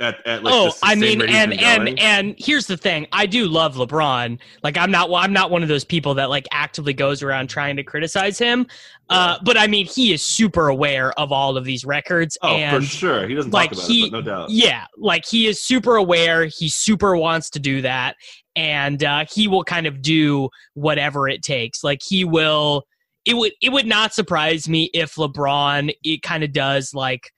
[0.00, 3.06] at, at like oh i mean and and and here's the thing.
[3.12, 4.38] I do love lebron.
[4.62, 7.76] Like i'm not i'm not one of those people that like actively goes around trying
[7.76, 8.66] to criticize him.
[9.08, 12.84] Uh but i mean he is super aware of all of these records oh and
[12.84, 13.28] for sure.
[13.28, 14.50] He doesn't like he, it, no doubt.
[14.50, 14.84] Yeah.
[14.96, 16.46] Like he is super aware.
[16.46, 18.16] He super wants to do that.
[18.56, 21.84] And uh he will kind of do whatever it takes.
[21.84, 22.84] Like he will
[23.24, 27.30] it would it would not surprise me if lebron it kind of does like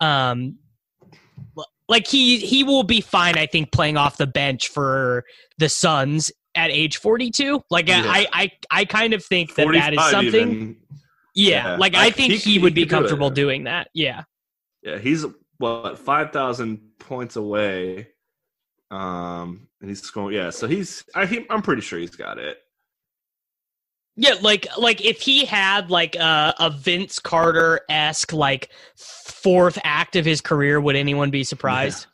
[0.00, 0.58] um,
[1.88, 3.36] like he he will be fine.
[3.38, 5.24] I think playing off the bench for
[5.58, 7.62] the Suns at age 42.
[7.70, 8.02] Like Yeah.
[8.06, 10.76] I, I I kind of think that that is something.
[11.34, 11.76] Yeah, Yeah.
[11.76, 13.88] like I- I think he- he, would be could do comfortable doing that.
[13.94, 14.22] Yeah.
[14.82, 15.24] Yeah, he's
[15.58, 18.08] what five thousand points away.
[18.90, 20.36] Um, and he's scoring.
[20.36, 21.04] Yeah, so he's.
[21.14, 22.58] I, he, I'm pretty sure he's got it.
[24.16, 30.16] Yeah, like like if he had like a, a Vince Carter esque like fourth act
[30.16, 32.06] of his career, would anyone be surprised?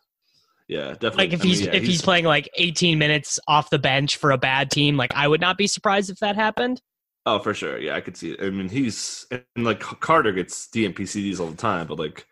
[0.69, 1.25] Yeah, definitely.
[1.25, 4.17] Like if I mean, he's yeah, if he's, playing like 18 minutes off the bench
[4.17, 6.81] for a bad team, like I would not be surprised if that happened.
[7.25, 7.79] Oh, for sure.
[7.79, 8.43] Yeah, I could see it.
[8.43, 12.27] I mean, he's and like Carter gets DNP-CDs all the time, but like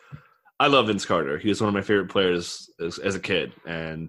[0.59, 1.39] I love Vince Carter.
[1.39, 4.09] He was one of my favorite players as, as a kid, and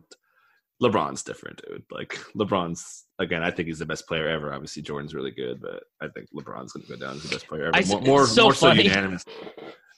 [0.82, 1.84] LeBron's different, dude.
[1.92, 4.54] Like LeBron's again, I think he's the best player ever.
[4.54, 7.48] Obviously, Jordan's really good, but I think LeBron's going to go down as the best
[7.48, 7.76] player ever.
[7.76, 9.24] I more more, so more so unanimous.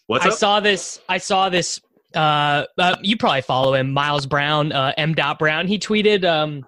[0.07, 0.35] What's I up?
[0.35, 0.99] saw this.
[1.09, 1.79] I saw this.
[2.15, 5.15] Uh, uh, you probably follow him, Miles Brown, uh, M.
[5.15, 5.67] Dot Brown.
[5.67, 6.65] He tweeted um,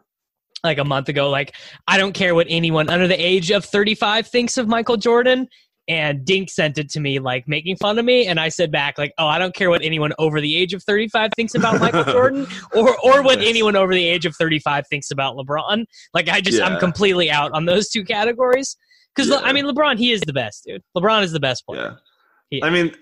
[0.64, 1.54] like a month ago, like
[1.88, 5.48] I don't care what anyone under the age of 35 thinks of Michael Jordan.
[5.88, 8.98] And Dink sent it to me, like making fun of me, and I said back,
[8.98, 12.04] like, "Oh, I don't care what anyone over the age of 35 thinks about Michael
[12.12, 13.48] Jordan, or or what Nice.
[13.50, 17.52] anyone over the age of 35 thinks about LeBron." Like, I just, I'm completely out
[17.52, 18.78] on those two categories.
[19.16, 19.42] Because Yeah.
[19.44, 20.82] I mean, LeBron, he is the best, dude.
[20.98, 22.00] LeBron is the best player.
[22.52, 22.60] Yeah.
[22.60, 22.66] Yeah.
[22.66, 22.96] I mean,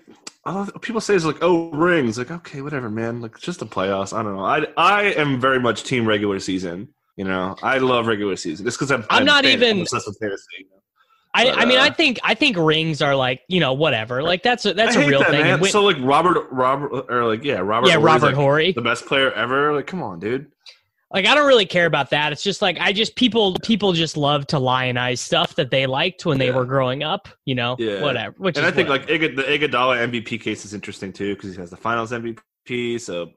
[0.82, 2.18] people say it's like, oh, rings.
[2.18, 3.20] Like, okay, whatever, man.
[3.20, 4.12] Like, just the playoffs.
[4.16, 4.44] I don't know.
[4.44, 6.88] I I am very much team regular season.
[7.16, 9.04] You know, I love regular season just because I'm.
[9.08, 10.44] I'm not fan- even- I'm obsessed with fantasy.
[10.58, 10.82] you know?
[11.36, 14.22] I, But, I mean, uh, I think I think rings are like you know whatever.
[14.22, 15.42] Like that's a that's a real that, thing.
[15.42, 15.60] Man.
[15.60, 17.88] When- so like Robert, Robert, or like yeah, Robert.
[17.88, 18.72] yeah, Horry's, Robert like, Horry.
[18.72, 19.74] the best player ever.
[19.74, 20.46] Like, come on, dude.
[21.12, 22.32] Like I don't really care about that.
[22.32, 26.24] It's just like I just people people just love to lionize stuff that they liked
[26.26, 26.56] when they Yeah.
[26.56, 27.28] were growing up.
[27.44, 28.00] You know, Yeah.
[28.02, 28.34] whatever.
[28.38, 29.12] Which and I think whatever.
[29.12, 33.00] like the Iguodala MVP case is interesting too because he has the Finals MVP.
[33.00, 33.30] So,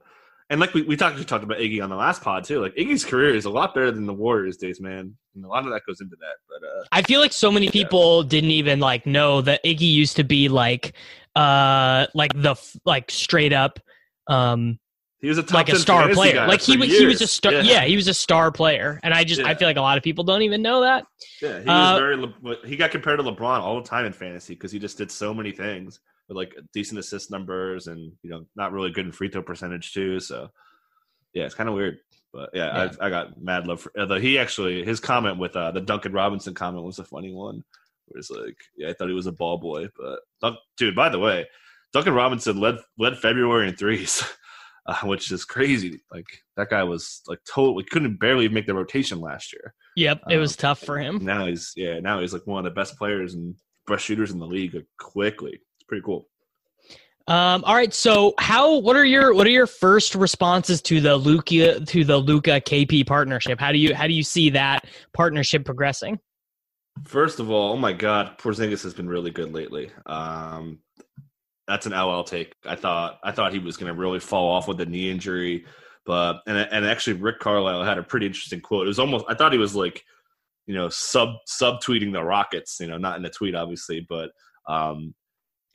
[0.50, 2.62] and like we, we talked we talked about Iggy on the last pod too.
[2.62, 5.16] Like Iggy's career is a lot better than the Warriors days, man.
[5.36, 6.36] And a lot of that goes into that.
[6.48, 10.16] But uh, I feel like so many people didn't even like know that Iggy used
[10.18, 10.94] to be like
[11.36, 12.56] uh like the
[12.86, 13.80] like straight up
[14.28, 14.80] um
[15.20, 16.46] he was a top like a star player.
[16.48, 17.52] Like he was he was a star.
[17.52, 17.86] Yeah.
[17.86, 20.24] he was a star player, and I just I feel like a lot of people
[20.24, 21.06] don't even know that.
[21.42, 22.58] Yeah, he Uh, was very.
[22.70, 25.34] He got compared to LeBron all the time in fantasy because he just did so
[25.34, 29.30] many things with like decent assist numbers and you know not really good in free
[29.30, 30.20] throw percentage too.
[30.20, 30.50] So
[31.34, 31.98] yeah, it's kind of weird.
[32.34, 32.92] But yeah, Yeah.
[33.02, 33.92] I, I got mad love for.
[34.00, 37.64] Although he actually his comment with uh, the Duncan Robinson comment was a funny one.
[38.08, 39.88] Where it's like, yeah, I thought he was a ball boy,
[40.42, 41.46] but dude, by the way,
[41.94, 44.24] Duncan Robinson led led February in threes.
[44.90, 46.00] Uh, which is crazy.
[46.14, 46.24] Like
[46.56, 49.74] that guy was like totally couldn't barely make the rotation last year.
[49.98, 51.26] Yep, it was Um, tough for him.
[51.26, 53.54] Now he's yeah, now he's like one of the best players and
[53.86, 55.60] best shooters in the league like, quickly.
[55.88, 56.28] Pretty cool.
[57.28, 61.18] Um, all right, so how what are your what are your first responses to the
[61.18, 63.60] Luka to the Luka KP partnership?
[63.60, 66.20] How do you how do you see that partnership progressing?
[67.04, 69.92] First of all, oh my god, Porzingis has been really good lately.
[70.06, 70.80] Um
[71.68, 72.54] that's an LL take.
[72.66, 75.66] I thought I thought he was going to really fall off with the knee injury,
[76.06, 78.86] but and and actually Rick Carlisle had a pretty interesting quote.
[78.86, 80.04] It was almost I thought he was like,
[80.66, 82.78] you know, sub sub tweeting the Rockets.
[82.80, 84.32] You know, not in a tweet obviously, but
[84.70, 85.14] um,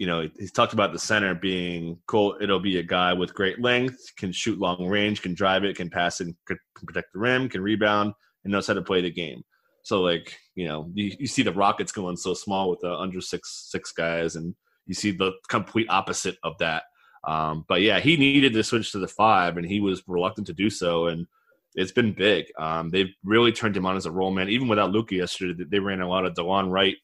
[0.02, 2.36] you know, he's talked about the center being cool.
[2.40, 5.88] It'll be a guy with great length, can shoot long range, can drive it, can
[5.88, 8.12] pass it, can protect the rim, can rebound,
[8.42, 9.44] and knows how to play the game.
[9.84, 13.20] So like you know, you, you see the Rockets going so small with the under
[13.20, 14.56] six six guys, and
[14.88, 16.82] you see the complete opposite of that.
[17.22, 20.52] Um, but yeah, he needed to switch to the five, and he was reluctant to
[20.52, 21.28] do so, and
[21.76, 22.46] it's been big.
[22.58, 24.48] Um, they've really turned him on as a roll man.
[24.48, 26.96] Even without Luka yesterday, they ran a lot of Delon Wright,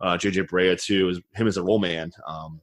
[0.00, 2.60] uh, JJ Barea too, as him as a roll man, um,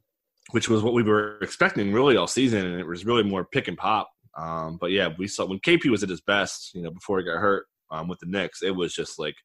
[0.51, 3.67] which was what we were expecting really all season, and it was really more pick
[3.67, 4.09] and pop.
[4.37, 7.25] Um, but yeah, we saw when KP was at his best, you know, before he
[7.25, 9.35] got hurt um, with the Knicks, it was just like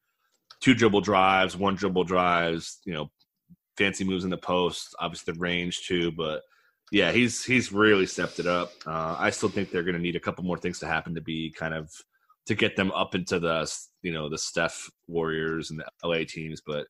[0.61, 3.11] two dribble drives, one dribble drives, you know,
[3.77, 6.11] fancy moves in the post, obviously the range too.
[6.13, 6.43] But
[6.91, 8.73] yeah, he's he's really stepped it up.
[8.87, 11.21] Uh, I still think they're going to need a couple more things to happen to
[11.21, 11.91] be kind of
[12.47, 13.71] to get them up into the
[14.03, 16.87] you know the Steph Warriors and the LA teams, but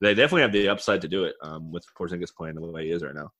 [0.00, 2.92] they definitely have the upside to do it um, with Porzingis playing the way he
[2.92, 3.30] is right now.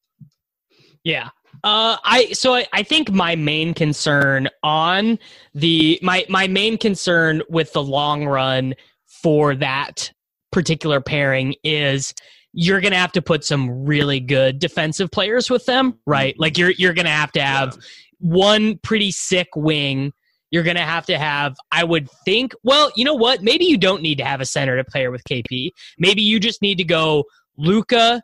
[1.05, 1.29] Yeah.
[1.65, 5.19] Uh, I so I, I think my main concern on
[5.55, 8.75] the my my main concern with the long run
[9.23, 10.13] for that
[10.53, 12.13] particular pairing is
[12.53, 16.39] you're gonna have to put some really good defensive players with them, right?
[16.39, 17.79] Like you're you're gonna have to have
[18.19, 20.13] one pretty sick wing.
[20.51, 22.53] You're gonna have to have, I would think.
[22.63, 23.43] Well, you know what?
[23.43, 25.71] Maybe you don't need to have a center to pair with KP.
[25.99, 27.25] Maybe you just need to go
[27.57, 28.23] Luka,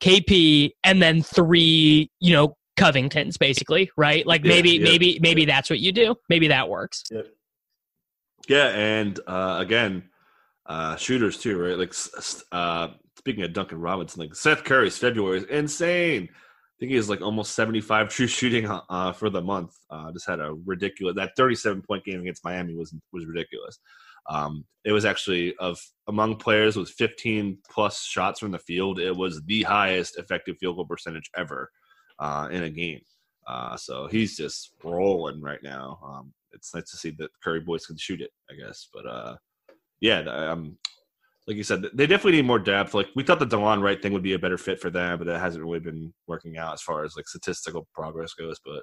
[0.00, 4.26] KP, and then three, you know, Covingtons, basically, right?
[4.26, 6.16] Like Yeah, maybe, yeah, maybe, maybe that's what you do.
[6.28, 7.04] Maybe that works.
[7.10, 7.22] Yeah,
[8.48, 10.04] yeah and uh, again,
[10.66, 11.78] uh, shooters too, right?
[11.78, 11.94] Like
[12.52, 12.88] uh,
[13.18, 16.30] speaking of Duncan Robinson, like Seth Curry's February is insane.
[16.80, 19.76] Think he has like almost seventy-five true shooting uh, for the month.
[19.90, 23.78] Uh, just had a ridiculous that thirty-seven point game against Miami was was ridiculous.
[24.28, 25.78] Um, it was actually of
[26.08, 28.98] among players with fifteen plus shots from the field.
[28.98, 31.70] It was the highest effective field goal percentage ever
[32.18, 33.00] uh, in a game.
[33.46, 35.98] Uh, so he's just rolling right now.
[36.04, 38.88] Um, it's nice to see that Curry boys can shoot it, I guess.
[38.92, 39.36] But uh,
[40.00, 40.78] yeah, um,
[41.50, 42.94] like you said, they definitely need more depth.
[42.94, 45.26] Like we thought the Delon Wright thing would be a better fit for them, but
[45.28, 48.58] it hasn't really been working out as far as like statistical progress goes.
[48.64, 48.82] But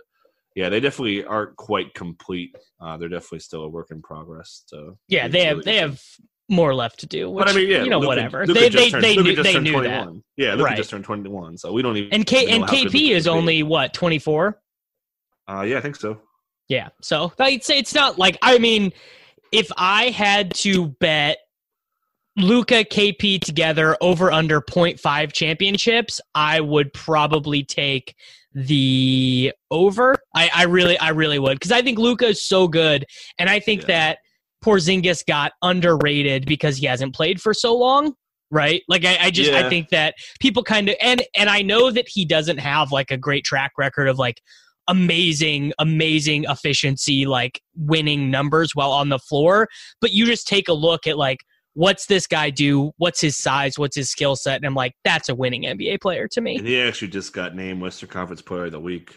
[0.56, 2.54] yeah, they definitely aren't quite complete.
[2.82, 4.64] Uh, they're definitely still a work in progress.
[4.68, 5.90] So Yeah, they have really they good.
[5.92, 6.02] have
[6.50, 7.30] more left to do.
[7.30, 8.46] Which, But I mean, yeah, you know, Luka- whatever.
[8.46, 9.84] Luka they just they turned- they knew, they knew 21.
[10.16, 10.22] that.
[10.36, 10.78] Yeah, Luka Right.
[10.78, 14.20] just turned 21, so we don't even And K and KP is only what twenty
[14.20, 14.62] four.
[15.48, 16.20] Uh, yeah, I think so.
[16.68, 18.92] Yeah, so I'd say it's not like I mean,
[19.54, 21.38] if I had to bet
[22.38, 28.16] Luka KP together over under 0.5 championships, I would probably take
[28.54, 30.16] the over.
[30.36, 33.06] I, I really, I really would because I think Luka is so good,
[33.40, 33.88] and I think Yeah.
[33.88, 34.18] that
[34.64, 38.14] Porzingis got underrated because he hasn't played for so long.
[38.50, 41.92] Right, like I, I just I think that people kind of and and I know
[41.92, 44.42] that he doesn't have like a great track record of like
[44.88, 49.68] amazing, amazing efficiency, like winning numbers while on the floor.
[50.00, 51.40] But you just take a look at like,
[51.78, 52.92] what's this guy do?
[52.98, 53.78] What's his size?
[53.78, 54.56] What's his skill set?
[54.56, 56.58] And I'm like, that's a winning NBA player to me.
[56.58, 59.16] And he actually just got named Western Conference Player of the Week.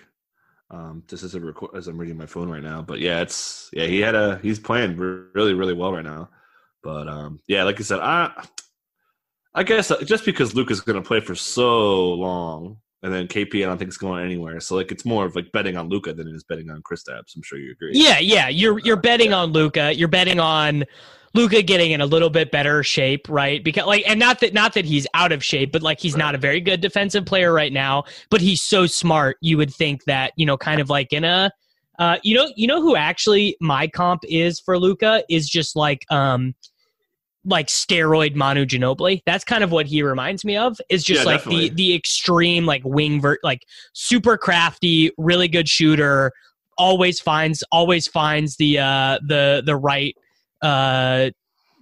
[0.70, 3.70] Um, just as a record, as I'm reading my phone right now, but yeah, it's
[3.72, 6.28] yeah, he had a he's playing really really well right now.
[6.84, 8.30] But um, yeah, like I said, I
[9.54, 13.62] I guess uh, just because Luka's going to play for so long, and then KP,
[13.64, 14.60] I don't think it's going anywhere.
[14.60, 17.34] So like, it's more of like betting on Luka than it is betting on Kristaps.
[17.34, 17.92] I'm sure you agree.
[17.94, 18.48] Yeah, yeah.
[18.48, 19.38] You're you're betting Yeah.
[19.38, 19.92] on Luka.
[19.92, 20.84] You're betting on
[21.34, 23.62] Luka getting in a little bit better shape, right?
[23.62, 26.34] Because like, and not that not that he's out of shape, but like he's not
[26.34, 28.04] a very good defensive player right now.
[28.30, 29.36] But he's so smart.
[29.40, 31.50] You would think that you know, kind of like in a,
[31.98, 36.04] uh, you know, you know who actually my comp is for Luka is just like
[36.10, 36.54] um.
[37.46, 40.78] Like steroid Manu Ginobili, that's kind of what he reminds me of.
[40.90, 41.70] Is just Yeah, like definitely.
[41.70, 43.62] the the extreme like wing vert, like
[43.94, 46.32] super crafty, really good shooter,
[46.76, 50.14] always finds always finds the uh the the right
[50.62, 51.30] uh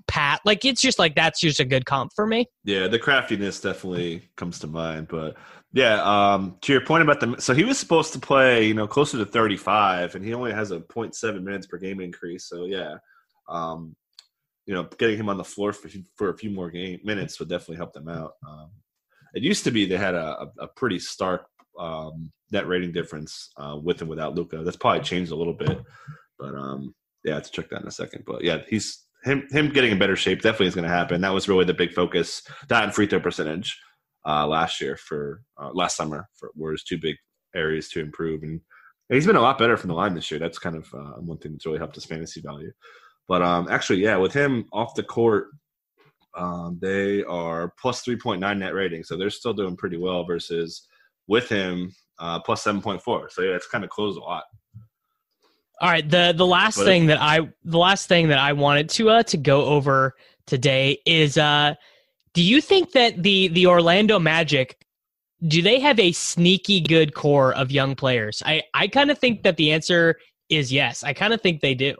[0.06, 3.60] pat like it's just like that's just a good comp for me Yeah, the craftiness
[3.60, 5.08] definitely comes to mind.
[5.08, 5.36] But
[5.72, 8.86] yeah, um, to your point about the so he was supposed to play, you know,
[8.86, 12.48] closer to 35, and he only has a 0.7 minutes per game increase.
[12.48, 12.96] So yeah,
[13.48, 13.94] um,
[14.64, 17.50] you know, getting him on the floor for, for a few more game minutes would
[17.50, 18.32] definitely help them out.
[18.46, 18.70] Um,
[19.34, 21.46] it used to be they had a, a, a pretty stark
[21.78, 24.62] um, net rating difference uh, with and without Luka.
[24.64, 25.78] That's probably changed a little bit,
[26.38, 28.24] but um, yeah, to check that in a second.
[28.26, 31.20] But yeah, he's him him getting in better shape definitely is going to happen.
[31.20, 32.42] That was really the big focus.
[32.68, 33.78] That and free throw percentage
[34.26, 37.16] uh, last year for uh, last summer for were his two big
[37.54, 38.60] areas to improve, and
[39.08, 40.40] he's been a lot better from the line this year.
[40.40, 42.72] That's kind of uh, one thing that's really helped his fantasy value.
[43.26, 45.48] But um, actually, yeah, with him off the court,
[46.36, 50.24] um, they are plus three point nine net rating, so they're still doing pretty well.
[50.24, 50.86] Versus
[51.26, 54.44] with him uh, plus seven point four, so yeah, it's kind of closed a lot.
[55.80, 58.88] All right the the last But- thing that i the last thing that i wanted
[58.90, 60.14] to uh to go over
[60.46, 61.74] today is uh
[62.34, 64.84] do you think that the the orlando magic
[65.46, 69.42] do they have a sneaky good core of young players i i kind of think
[69.42, 70.16] that the answer
[70.48, 71.94] is yes i kind of think they do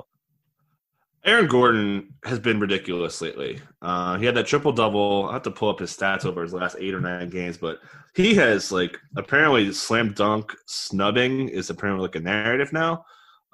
[1.24, 3.60] Aaron Gordon has been ridiculous lately.
[3.82, 5.28] Uh, he had that triple double.
[5.28, 7.80] I have to pull up his stats over his last eight or nine games, but
[8.14, 13.04] he has like apparently slam dunk snubbing is apparently like a narrative now.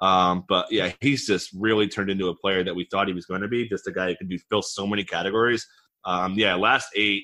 [0.05, 3.25] Um, but yeah, he's just really turned into a player that we thought he was
[3.25, 3.67] going to be.
[3.67, 5.65] Just a guy who can do fill so many categories.
[6.05, 7.23] Um, yeah, last eight,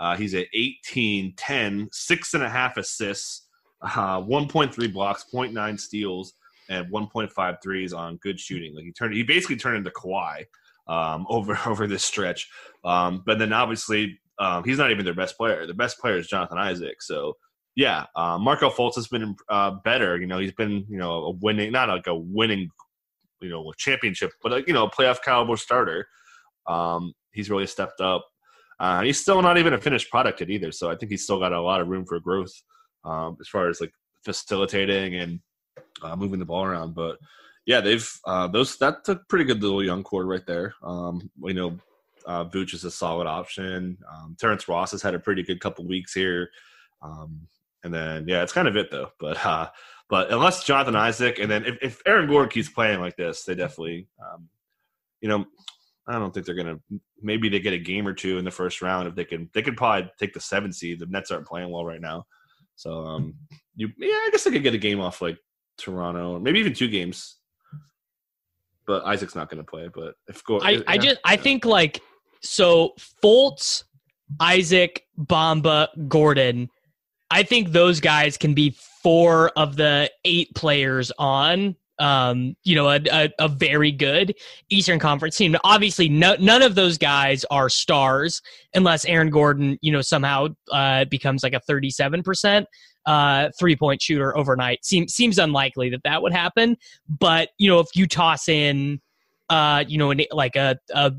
[0.00, 3.48] uh, he's at 18, 10, six and a half assists,
[3.82, 6.32] uh, 1.3 blocks, 0.9 steals,
[6.70, 8.74] and 1.5 threes on good shooting.
[8.74, 10.46] Like he turned, he basically turned into Kawhi
[10.88, 12.48] um, over over this stretch.
[12.82, 15.66] Um, but then obviously um, he's not even their best player.
[15.66, 17.02] The best player is Jonathan Isaac.
[17.02, 17.36] So
[17.74, 20.20] yeah, uh, Markelle Fultz has been uh, better.
[20.20, 22.68] You know, he's been you know a winning, not like a winning,
[23.40, 26.06] you know, championship, but you know, a playoff caliber starter.
[26.66, 28.26] Um, he's really stepped up.
[28.78, 30.72] Uh, he's still not even a finished product yet either.
[30.72, 32.52] So I think he's still got a lot of room for growth
[33.04, 33.92] um, as far as like
[34.24, 35.40] facilitating and
[36.02, 36.94] uh, moving the ball around.
[36.94, 37.18] But
[37.64, 40.74] yeah, they've uh, those that's a pretty good little young core right there.
[40.82, 41.78] Um, we know
[42.26, 43.96] uh, Vooch is a solid option.
[44.12, 46.50] Um, Terrence Ross has had a pretty good couple weeks here.
[47.02, 47.48] Um,
[47.84, 49.10] and then yeah, it's kind of it though.
[49.18, 49.70] But uh,
[50.08, 53.54] but unless Jonathan Isaac, and then if, if Aaron Gordon keeps playing like this, they
[53.54, 54.48] definitely, um,
[55.20, 55.44] you know,
[56.06, 56.78] I don't think they're gonna.
[57.20, 59.48] Maybe they get a game or two in the first round if they can.
[59.54, 60.98] They could probably take the seven seed.
[60.98, 62.26] The Nets aren't playing well right now,
[62.76, 63.34] so um,
[63.74, 65.38] you yeah, I guess they could get a game off like
[65.78, 67.36] Toronto, maybe even two games.
[68.86, 69.88] But Isaac's not going to play.
[69.94, 72.00] But if go, I, I just I think like
[72.42, 73.84] so Fultz,
[74.40, 76.68] Isaac, Bamba, Gordon.
[77.32, 82.88] I think those guys can be four of the eight players on um, you know,
[82.88, 84.34] a, a, a, very good
[84.70, 85.54] Eastern Conference team.
[85.62, 88.42] Obviously, no, none of those guys are stars
[88.74, 92.64] unless Aaron Gordon, you know, somehow uh, becomes like a 37%
[93.06, 94.84] uh, three point shooter overnight.
[94.84, 96.76] Seems seems unlikely that that would happen.
[97.08, 99.00] But you know, if you toss in,
[99.48, 101.12] uh, you know, like a, a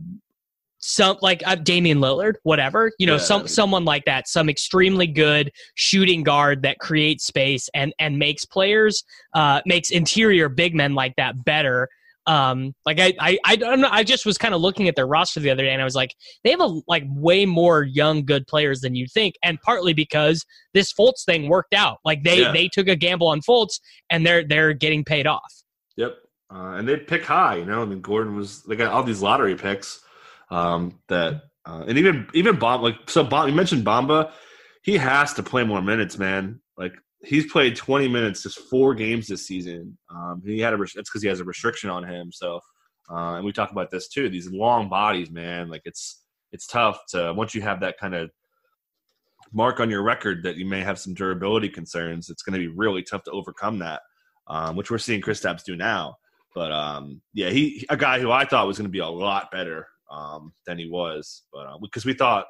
[0.86, 3.20] some like uh, Damian Lillard, whatever, you know, yeah.
[3.20, 8.44] some someone like that, some extremely good shooting guard that creates space and and makes
[8.44, 9.02] players,
[9.34, 11.88] uh, makes interior big men like that better.
[12.26, 13.88] Um, like I, I, I don't know.
[13.92, 15.96] I just was kind of looking at their roster the other day, and I was
[15.96, 16.14] like,
[16.44, 20.46] they have a like way more young good players than you think, and partly because
[20.74, 22.00] this Fultz thing worked out.
[22.04, 22.52] Like they, yeah.
[22.52, 23.80] they took a gamble on Fultz,
[24.10, 25.54] and they're they're getting paid off.
[25.96, 26.18] Yep,
[26.54, 27.56] uh, and they pick high.
[27.56, 30.02] You know, I mean, Gordon was they got all these lottery picks
[30.50, 34.32] um, that uh, and even even Bomb like so Bomb you mentioned Bamba,
[34.84, 36.60] he has to play more minutes, man.
[36.78, 39.98] Like he's played 20 minutes just four games this season.
[40.14, 42.32] Um, he had a it's because he has a restriction on him.
[42.32, 42.60] So
[43.10, 44.30] uh, and we talk about this too.
[44.30, 45.70] These long bodies, man.
[45.70, 48.30] Like it's it's tough to once you have that kind of
[49.52, 52.30] mark on your record that you may have some durability concerns.
[52.30, 54.02] It's going to be really tough to overcome that,
[54.48, 56.16] um, which we're seeing Kristaps do now.
[56.56, 59.52] But um, yeah, he a guy who I thought was going to be a lot
[59.52, 61.44] better um, than he was.
[61.52, 62.46] But uh, because we thought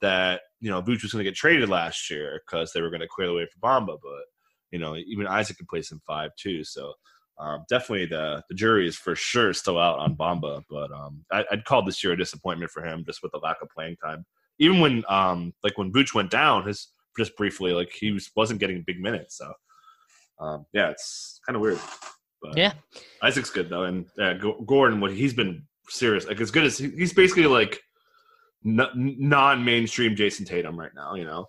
[0.00, 3.00] that you know Vooch was going to get traded last year because they were going
[3.00, 4.24] to clear the way for Bamba, but
[4.70, 6.64] you know even Isaac can play some five too.
[6.64, 6.92] So
[7.38, 10.62] um, definitely the the jury is for sure still out on Bamba.
[10.70, 13.58] But um, I, would call this year a disappointment for him just with the lack
[13.62, 14.24] of playing time.
[14.58, 16.88] Even when um, like when Vooch went down, his
[17.18, 19.38] just briefly like he was wasn't getting big minutes.
[19.38, 19.52] So
[20.40, 21.80] um, yeah, it's kind of weird.
[22.42, 22.72] But yeah,
[23.22, 24.34] Isaac's good though, and uh,
[24.66, 26.26] Gordon, what he's been serious.
[26.26, 27.80] Like as good as he's basically like
[28.64, 31.14] non-mainstream Jayson Tatum right now.
[31.14, 31.46] You know,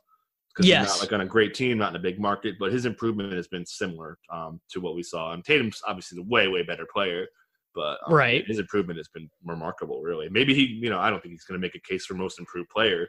[0.50, 0.86] because yes.
[0.86, 3.34] he's not like on a great team, not in a big market, but his improvement
[3.34, 5.34] has been similar um, to what we saw.
[5.34, 7.28] And Tatum's obviously the way way better player,
[7.76, 10.02] but um, right, his improvement has been remarkable.
[10.02, 12.16] Really, maybe he, you know, I don't think he's going to make a case for
[12.16, 13.08] most improved player,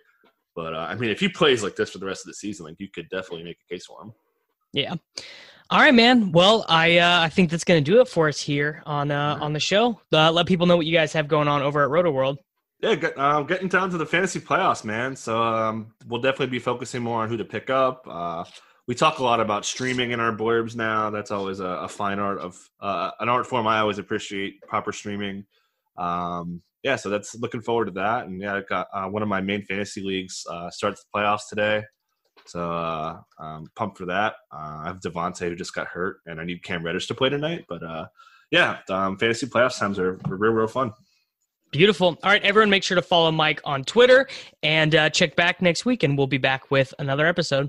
[0.54, 2.66] but uh, I mean, if he plays like this for the rest of the season,
[2.66, 4.12] like you could definitely make a case for him.
[4.72, 4.94] Yeah.
[5.70, 6.32] All right, man.
[6.32, 9.38] Well, I uh, I think that's going to do it for us here on uh,
[9.40, 10.00] on the show.
[10.10, 12.38] Uh, let people know what you guys have going on over at Rotoworld.
[12.80, 15.14] Yeah, get, uh, getting down to the fantasy playoffs, man.
[15.14, 18.06] So um, we'll definitely be focusing more on who to pick up.
[18.08, 18.44] Uh,
[18.86, 21.10] we talk a lot about streaming in our blurbs now.
[21.10, 24.62] That's always a, a fine art of uh, an art form I always appreciate.
[24.62, 25.44] Proper streaming.
[25.98, 28.26] Um, yeah, so that's looking forward to that.
[28.26, 31.48] And yeah, I got uh, one of my main fantasy leagues uh, starts the playoffs
[31.50, 31.82] today.
[32.48, 34.34] So uh, um, pumped for that.
[34.52, 37.28] Uh, I have Devonte who just got hurt, and I need Cam Reddish to play
[37.28, 37.66] tonight.
[37.68, 38.06] But uh,
[38.50, 40.92] yeah, um, fantasy playoffs times are, are real, real fun.
[41.70, 42.18] Beautiful.
[42.22, 44.26] All right, everyone, make sure to follow Mike on Twitter
[44.62, 47.68] and uh, check back next week, and we'll be back with another episode.